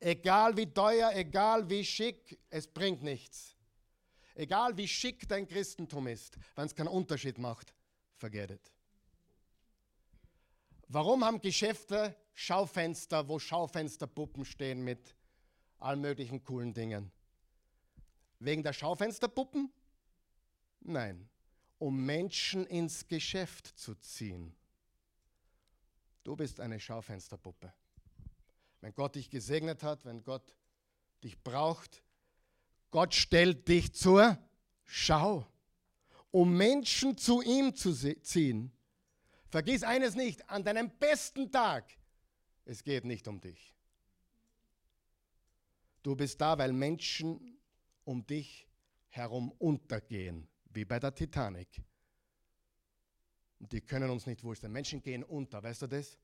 [0.00, 3.56] Egal wie teuer, egal wie schick, es bringt nichts.
[4.34, 7.74] Egal wie schick dein Christentum ist, wenn es keinen Unterschied macht,
[8.14, 8.72] forget it.
[10.86, 15.16] Warum haben Geschäfte Schaufenster, wo Schaufensterpuppen stehen mit
[15.78, 17.10] allen möglichen coolen Dingen?
[18.38, 19.72] Wegen der Schaufensterpuppen?
[20.78, 21.28] Nein,
[21.80, 24.54] um Menschen ins Geschäft zu ziehen.
[26.22, 27.72] Du bist eine Schaufensterpuppe.
[28.82, 30.54] Wenn Gott dich gesegnet hat, wenn Gott
[31.24, 32.04] dich braucht,
[32.92, 34.38] Gott stellt dich zur
[34.84, 35.44] Schau,
[36.30, 38.70] um Menschen zu ihm zu ziehen.
[39.48, 41.97] Vergiss eines nicht, an deinem besten Tag,
[42.68, 43.74] es geht nicht um dich.
[46.02, 47.58] Du bist da, weil Menschen
[48.04, 48.68] um dich
[49.08, 51.82] herum untergehen, wie bei der Titanic.
[53.58, 54.70] Und die können uns nicht sein.
[54.70, 56.18] Menschen gehen unter, weißt du das?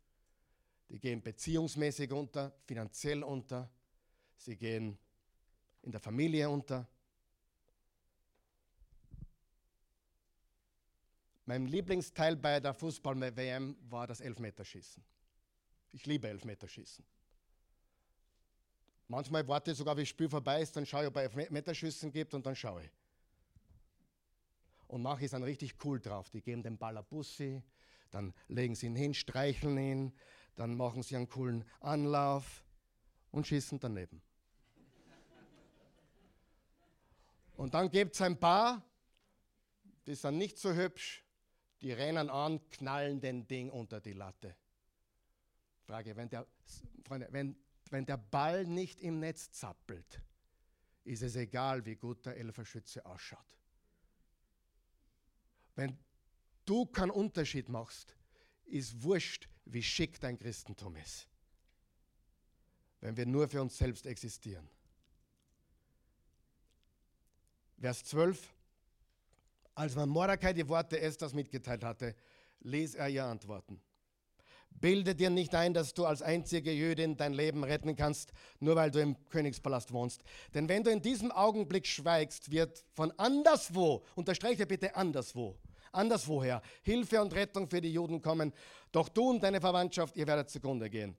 [0.91, 3.71] Die gehen beziehungsmäßig unter, finanziell unter,
[4.37, 4.99] sie gehen
[5.81, 6.87] in der Familie unter.
[11.47, 15.14] Mein Lieblingsteil bei der Fußball-WM war das Elfmeterschießen.
[15.95, 17.05] Ich liebe Elfmeterschießen.
[19.07, 22.11] Manchmal warte ich sogar, wie das Spiel vorbei ist, dann schaue ich, ob es Elfmeterschüssen
[22.11, 22.91] gibt und dann schaue ich.
[24.89, 26.31] Und manche sind richtig cool drauf.
[26.31, 27.63] Die geben den Ball Bussi,
[28.11, 30.13] dann legen sie ihn hin, streicheln ihn,
[30.57, 32.65] dann machen sie einen coolen Anlauf
[33.31, 34.21] und schießen daneben.
[37.57, 38.83] Und dann gibt es ein paar,
[40.09, 41.25] die sind nicht so hübsch,
[41.83, 44.57] die rennen an, knallen den Ding unter die Latte.
[45.85, 46.47] Frage, wenn der,
[47.07, 47.57] Freunde, wenn,
[47.91, 50.21] wenn der Ball nicht im Netz zappelt,
[51.05, 53.59] ist es egal, wie gut der Elferschütze ausschaut.
[55.75, 55.99] Wenn
[56.65, 58.17] du keinen Unterschied machst,
[58.65, 61.29] ist wurscht, wie schick dein Christentum ist.
[63.01, 64.69] Wenn wir nur für uns selbst existieren.
[67.79, 68.55] Vers 12.
[69.75, 72.15] Als man Mordecai die Worte Esthers mitgeteilt hatte,
[72.61, 73.81] ließ er ihr antworten.
[74.81, 78.91] Bilde dir nicht ein, dass du als einzige Jüdin dein Leben retten kannst, nur weil
[78.91, 80.23] du im Königspalast wohnst.
[80.53, 85.57] Denn wenn du in diesem Augenblick schweigst, wird von anderswo, unterstreiche bitte anderswo,
[85.93, 88.53] anderswoher Hilfe und Rettung für die Juden kommen.
[88.93, 91.17] Doch du und deine Verwandtschaft, ihr werdet zugrunde gehen.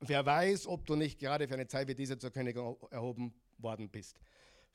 [0.00, 3.88] Wer weiß, ob du nicht gerade für eine Zeit wie diese zur Königin erhoben worden
[3.88, 4.18] bist.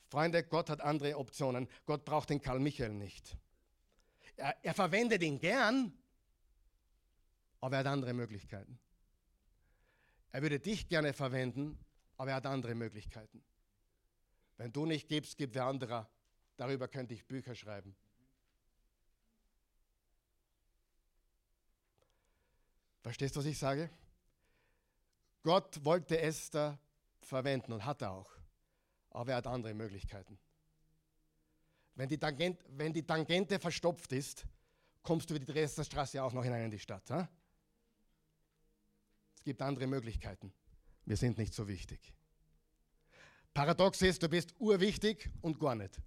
[0.09, 1.67] Freunde, Gott hat andere Optionen.
[1.85, 3.35] Gott braucht den Karl Michael nicht.
[4.37, 5.91] Er, er verwendet ihn gern,
[7.61, 8.79] aber er hat andere Möglichkeiten.
[10.31, 11.77] Er würde dich gerne verwenden,
[12.17, 13.43] aber er hat andere Möglichkeiten.
[14.57, 16.09] Wenn du nicht gibst, gibt wer anderer.
[16.57, 17.95] Darüber könnte ich Bücher schreiben.
[23.01, 23.89] Verstehst du, was ich sage?
[25.43, 26.77] Gott wollte Esther
[27.21, 28.29] verwenden und hat er auch.
[29.11, 30.37] Aber er hat andere Möglichkeiten.
[31.95, 34.45] Wenn die, Tangent, wenn die Tangente verstopft ist,
[35.01, 37.09] kommst du über die Dresdner Straße auch noch hinein in die Stadt.
[37.11, 37.29] Ha?
[39.47, 40.51] Gibt andere Möglichkeiten.
[41.05, 42.13] Wir sind nicht so wichtig.
[43.53, 46.01] Paradox ist, du bist urwichtig und gar nicht.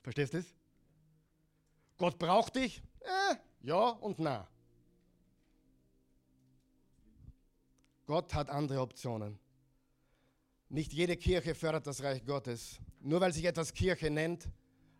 [0.00, 0.54] Verstehst du es?
[1.98, 2.82] Gott braucht dich?
[3.00, 4.48] Äh, ja und na.
[8.06, 9.38] Gott hat andere Optionen.
[10.70, 12.80] Nicht jede Kirche fördert das Reich Gottes.
[13.00, 14.48] Nur weil sich etwas Kirche nennt,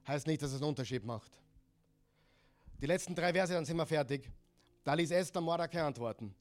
[0.06, 1.40] heißt nicht, dass es einen Unterschied macht.
[2.82, 4.30] Die letzten drei Verse, dann sind wir fertig.
[4.84, 6.34] Da ließ Esther Mordecai antworten.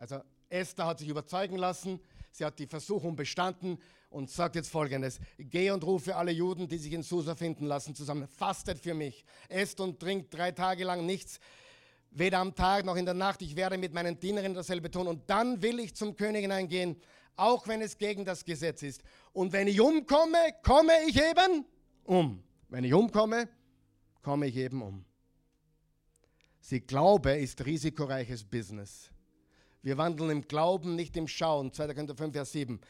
[0.00, 2.00] Also Esther hat sich überzeugen lassen,
[2.32, 3.78] sie hat die Versuchung bestanden
[4.08, 7.94] und sagt jetzt folgendes: Geh und rufe alle Juden, die sich in Susa finden lassen,
[7.94, 8.26] zusammen.
[8.26, 9.24] Fastet für mich.
[9.48, 11.38] Esst und trinkt drei Tage lang nichts
[12.10, 13.42] weder am Tag noch in der Nacht.
[13.42, 16.96] Ich werde mit meinen Dienerinnen dasselbe tun und dann will ich zum König hineingehen,
[17.36, 19.02] auch wenn es gegen das Gesetz ist.
[19.32, 21.66] Und wenn ich umkomme, komme ich eben
[22.04, 22.42] um.
[22.70, 23.48] Wenn ich umkomme,
[24.22, 25.04] komme ich eben um.
[26.60, 29.10] Sie Glaube ist risikoreiches Business.
[29.82, 31.72] Wir wandeln im Glauben, nicht im Schauen.
[31.72, 31.88] 2.
[31.94, 32.80] Korinther 5, Vers 7.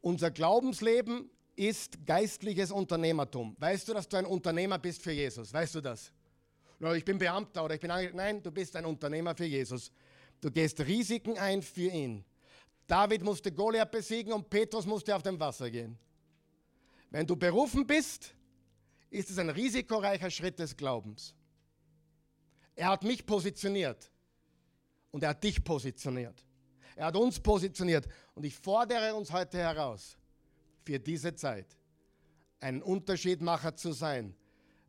[0.00, 3.56] Unser Glaubensleben ist geistliches Unternehmertum.
[3.58, 5.52] Weißt du, dass du ein Unternehmer bist für Jesus?
[5.52, 6.12] Weißt du das?
[6.94, 8.16] ich bin Beamter oder ich bin Angestellter.
[8.16, 9.90] Nein, du bist ein Unternehmer für Jesus.
[10.40, 12.24] Du gehst Risiken ein für ihn.
[12.86, 15.98] David musste Goliath besiegen und Petrus musste auf dem Wasser gehen.
[17.10, 18.34] Wenn du berufen bist,
[19.10, 21.34] ist es ein risikoreicher Schritt des Glaubens.
[22.76, 24.10] Er hat mich positioniert
[25.10, 26.44] und er hat dich positioniert.
[26.96, 30.16] Er hat uns positioniert und ich fordere uns heute heraus,
[30.84, 31.76] für diese Zeit
[32.60, 34.34] ein Unterschiedmacher zu sein,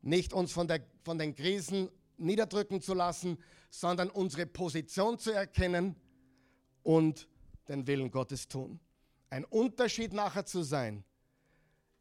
[0.02, 3.38] nicht uns von, der, von den Krisen niederdrücken zu lassen,
[3.70, 5.96] sondern unsere Position zu erkennen
[6.84, 7.28] und
[7.68, 8.80] den Willen Gottes tun.
[9.30, 11.04] Ein Unterschied nachher zu sein.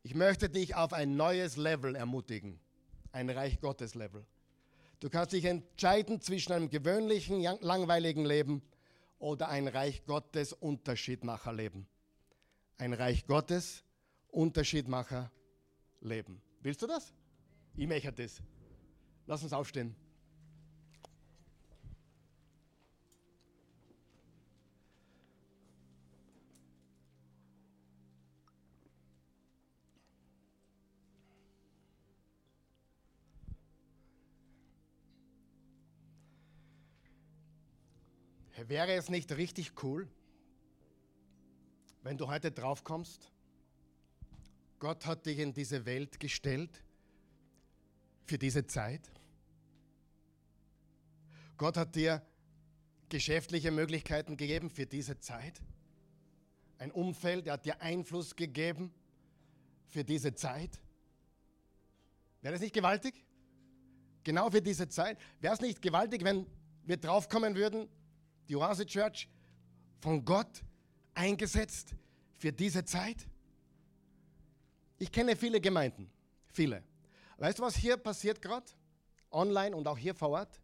[0.02, 2.58] Ich möchte dich auf ein neues Level ermutigen,
[3.12, 4.24] ein Reich Gottes Level.
[5.00, 8.62] Du kannst dich entscheiden zwischen einem gewöhnlichen, langweiligen Leben
[9.18, 11.86] oder ein Reich Gottes Unterschiedmacher Leben.
[12.78, 13.84] Ein Reich Gottes
[14.28, 15.30] Unterschiedmacher
[16.00, 16.42] Leben.
[16.62, 17.12] Willst du das?
[17.76, 18.42] Ich möchte das.
[19.26, 19.94] Lass uns aufstehen.
[38.68, 40.06] Wäre es nicht richtig cool,
[42.02, 43.32] wenn du heute drauf kommst,
[44.78, 46.84] Gott hat dich in diese Welt gestellt
[48.26, 49.10] für diese Zeit.
[51.56, 52.22] Gott hat dir
[53.08, 55.62] geschäftliche Möglichkeiten gegeben für diese Zeit.
[56.76, 58.92] Ein Umfeld, er hat dir Einfluss gegeben
[59.86, 60.78] für diese Zeit.
[62.42, 63.24] Wäre das nicht gewaltig?
[64.24, 65.18] Genau für diese Zeit.
[65.40, 66.46] Wäre es nicht gewaltig, wenn
[66.84, 67.88] wir draufkommen würden,
[68.48, 69.28] die Oase Church
[70.00, 70.62] von Gott
[71.14, 71.94] eingesetzt
[72.36, 73.26] für diese Zeit?
[74.98, 76.10] Ich kenne viele Gemeinden,
[76.52, 76.82] viele.
[77.36, 78.66] Weißt du, was hier passiert gerade?
[79.30, 80.60] Online und auch hier vor Ort?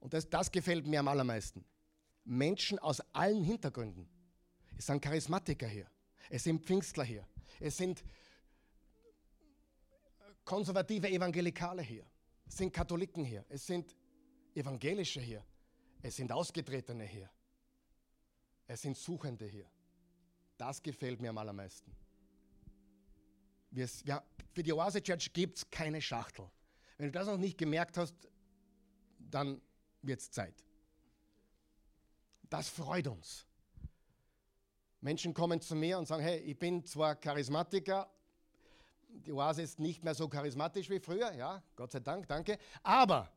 [0.00, 1.64] Und das, das gefällt mir am allermeisten.
[2.24, 4.08] Menschen aus allen Hintergründen.
[4.76, 5.86] Es sind Charismatiker hier.
[6.30, 7.26] Es sind Pfingstler hier.
[7.60, 8.04] Es sind
[10.44, 12.06] konservative Evangelikale hier.
[12.46, 13.44] Es sind Katholiken hier.
[13.48, 13.94] Es sind
[14.54, 15.44] Evangelische hier.
[16.02, 17.30] Es sind Ausgetretene hier.
[18.66, 19.66] Es sind Suchende hier.
[20.56, 21.94] Das gefällt mir am allermeisten.
[23.70, 24.22] Wir, ja,
[24.52, 26.50] für die Oase Church gibt es keine Schachtel.
[26.96, 28.14] Wenn du das noch nicht gemerkt hast,
[29.18, 29.60] dann
[30.02, 30.64] wird es Zeit.
[32.48, 33.46] Das freut uns.
[35.00, 38.10] Menschen kommen zu mir und sagen, hey, ich bin zwar Charismatiker,
[39.08, 43.30] die Oase ist nicht mehr so charismatisch wie früher, ja, Gott sei Dank, danke, aber,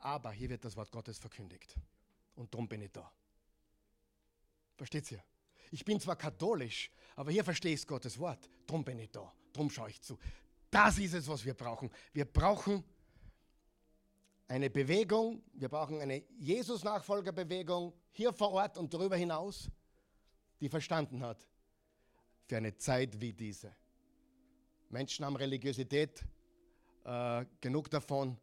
[0.00, 1.76] aber hier wird das Wort Gottes verkündigt
[2.34, 3.10] und darum bin ich da.
[4.76, 5.22] Versteht ihr?
[5.70, 9.70] Ich bin zwar katholisch, aber hier verstehe ich Gottes Wort, darum bin ich da, darum
[9.70, 10.18] schaue ich zu.
[10.70, 11.90] Das ist es, was wir brauchen.
[12.12, 12.84] Wir brauchen
[14.48, 19.70] eine Bewegung, wir brauchen eine Jesus-Nachfolgerbewegung hier vor Ort und darüber hinaus,
[20.60, 21.46] die verstanden hat,
[22.46, 23.74] für eine Zeit wie diese.
[24.88, 26.24] Menschen haben Religiosität
[27.04, 28.36] äh, genug davon,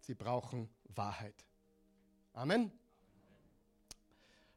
[0.00, 1.44] sie brauchen Wahrheit.
[2.32, 2.72] Amen.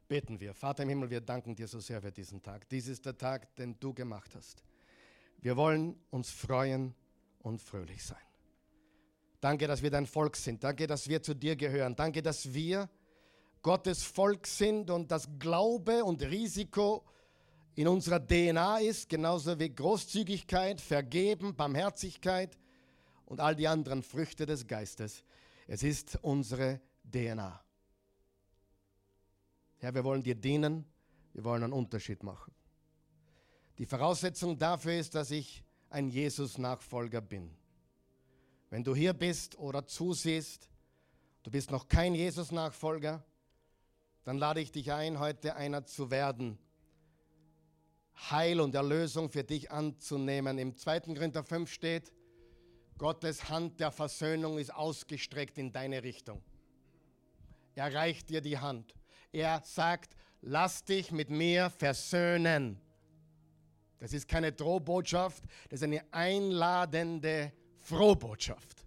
[0.08, 0.54] Beten wir.
[0.54, 2.68] Vater im Himmel, wir danken dir so sehr für diesen Tag.
[2.68, 4.62] Dies ist der Tag, den du gemacht hast.
[5.40, 6.94] Wir wollen uns freuen
[7.40, 8.18] und fröhlich sein.
[9.40, 10.64] Danke, dass wir dein Volk sind.
[10.64, 11.94] Danke, dass wir zu dir gehören.
[11.94, 12.88] Danke, dass wir
[13.62, 17.04] Gottes Volk sind und das Glaube und Risiko
[17.74, 22.56] in unserer DNA ist, genauso wie Großzügigkeit, Vergeben, Barmherzigkeit
[23.26, 25.24] und all die anderen Früchte des Geistes.
[25.66, 27.60] Es ist unsere DNA.
[29.78, 30.84] Herr, wir wollen dir dienen,
[31.32, 32.54] wir wollen einen Unterschied machen.
[33.78, 37.50] Die Voraussetzung dafür ist, dass ich ein Jesus-Nachfolger bin.
[38.70, 40.70] Wenn du hier bist oder zusiehst,
[41.42, 43.24] du bist noch kein Jesus-Nachfolger,
[44.24, 46.58] dann lade ich dich ein, heute einer zu werden.
[48.30, 50.58] Heil und Erlösung für dich anzunehmen.
[50.58, 51.00] Im 2.
[51.00, 52.12] Korinther 5 steht,
[52.98, 56.42] Gottes Hand der Versöhnung ist ausgestreckt in deine Richtung.
[57.74, 58.94] Er reicht dir die Hand.
[59.32, 62.80] Er sagt, lass dich mit mir versöhnen.
[63.98, 68.84] Das ist keine Drohbotschaft, das ist eine einladende Frohbotschaft.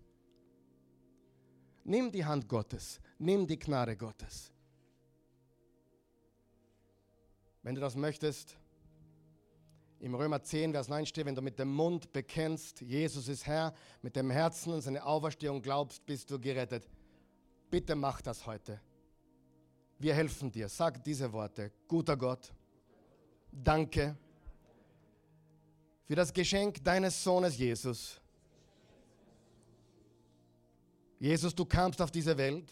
[1.83, 4.51] Nimm die Hand Gottes, nimm die Gnade Gottes.
[7.63, 8.58] Wenn du das möchtest,
[9.99, 13.73] im Römer 10, Vers 9 steht, wenn du mit dem Mund bekennst, Jesus ist Herr,
[14.01, 16.87] mit dem Herzen und seine Auferstehung glaubst, bist du gerettet.
[17.69, 18.79] Bitte mach das heute.
[19.99, 20.69] Wir helfen dir.
[20.69, 21.71] Sag diese Worte.
[21.87, 22.53] Guter Gott,
[23.51, 24.15] danke
[26.07, 28.19] für das Geschenk deines Sohnes Jesus
[31.19, 32.71] Jesus, du kamst auf diese Welt.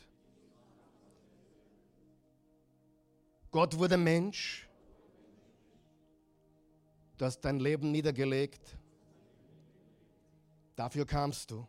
[3.51, 4.66] Gott wurde Mensch.
[7.17, 8.77] Du hast dein Leben niedergelegt.
[10.75, 11.65] Dafür kamst du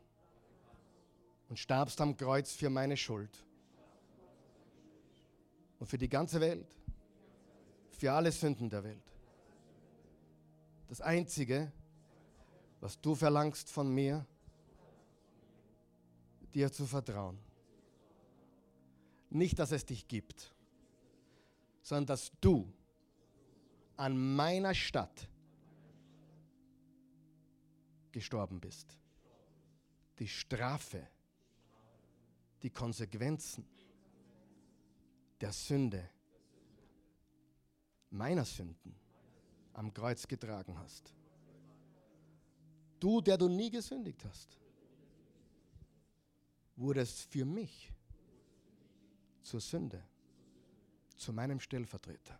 [1.49, 3.30] und starbst am Kreuz für meine Schuld
[5.78, 6.66] und für die ganze Welt,
[7.92, 9.03] für alle Sünden der Welt.
[10.88, 11.72] Das Einzige,
[12.80, 14.26] was du verlangst von mir,
[16.53, 17.38] dir zu vertrauen.
[19.30, 20.55] Nicht, dass es dich gibt,
[21.82, 22.70] sondern dass du
[23.96, 25.28] an meiner Stadt
[28.12, 28.98] gestorben bist.
[30.18, 31.06] Die Strafe,
[32.62, 33.64] die Konsequenzen
[35.40, 36.09] der Sünde,
[38.11, 38.94] meiner Sünden
[39.74, 41.14] am Kreuz getragen hast.
[42.98, 44.59] Du, der du nie gesündigt hast
[46.78, 47.92] wurde es für mich
[49.42, 50.02] zur Sünde,
[51.16, 52.38] zu meinem Stellvertreter,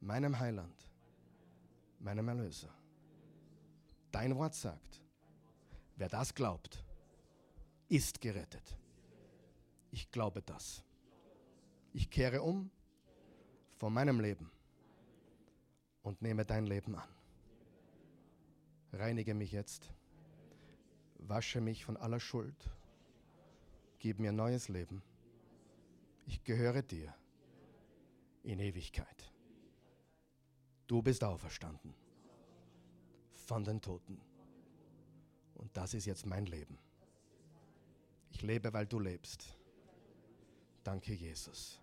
[0.00, 0.88] meinem Heiland,
[2.00, 2.74] meinem Erlöser.
[4.16, 5.02] Dein Wort sagt,
[5.96, 6.82] wer das glaubt,
[7.90, 8.78] ist gerettet.
[9.90, 10.82] Ich glaube das.
[11.92, 12.70] Ich kehre um
[13.74, 14.50] von meinem Leben
[16.02, 17.10] und nehme dein Leben an.
[18.94, 19.92] Reinige mich jetzt,
[21.18, 22.70] wasche mich von aller Schuld,
[23.98, 25.02] gib mir neues Leben.
[26.24, 27.14] Ich gehöre dir
[28.44, 29.30] in Ewigkeit.
[30.86, 32.05] Du bist auferstanden
[33.46, 34.20] von den Toten.
[35.54, 36.78] Und das ist jetzt mein Leben.
[38.30, 39.56] Ich lebe, weil du lebst.
[40.84, 41.80] Danke, Jesus.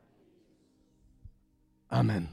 [1.88, 2.30] Amen.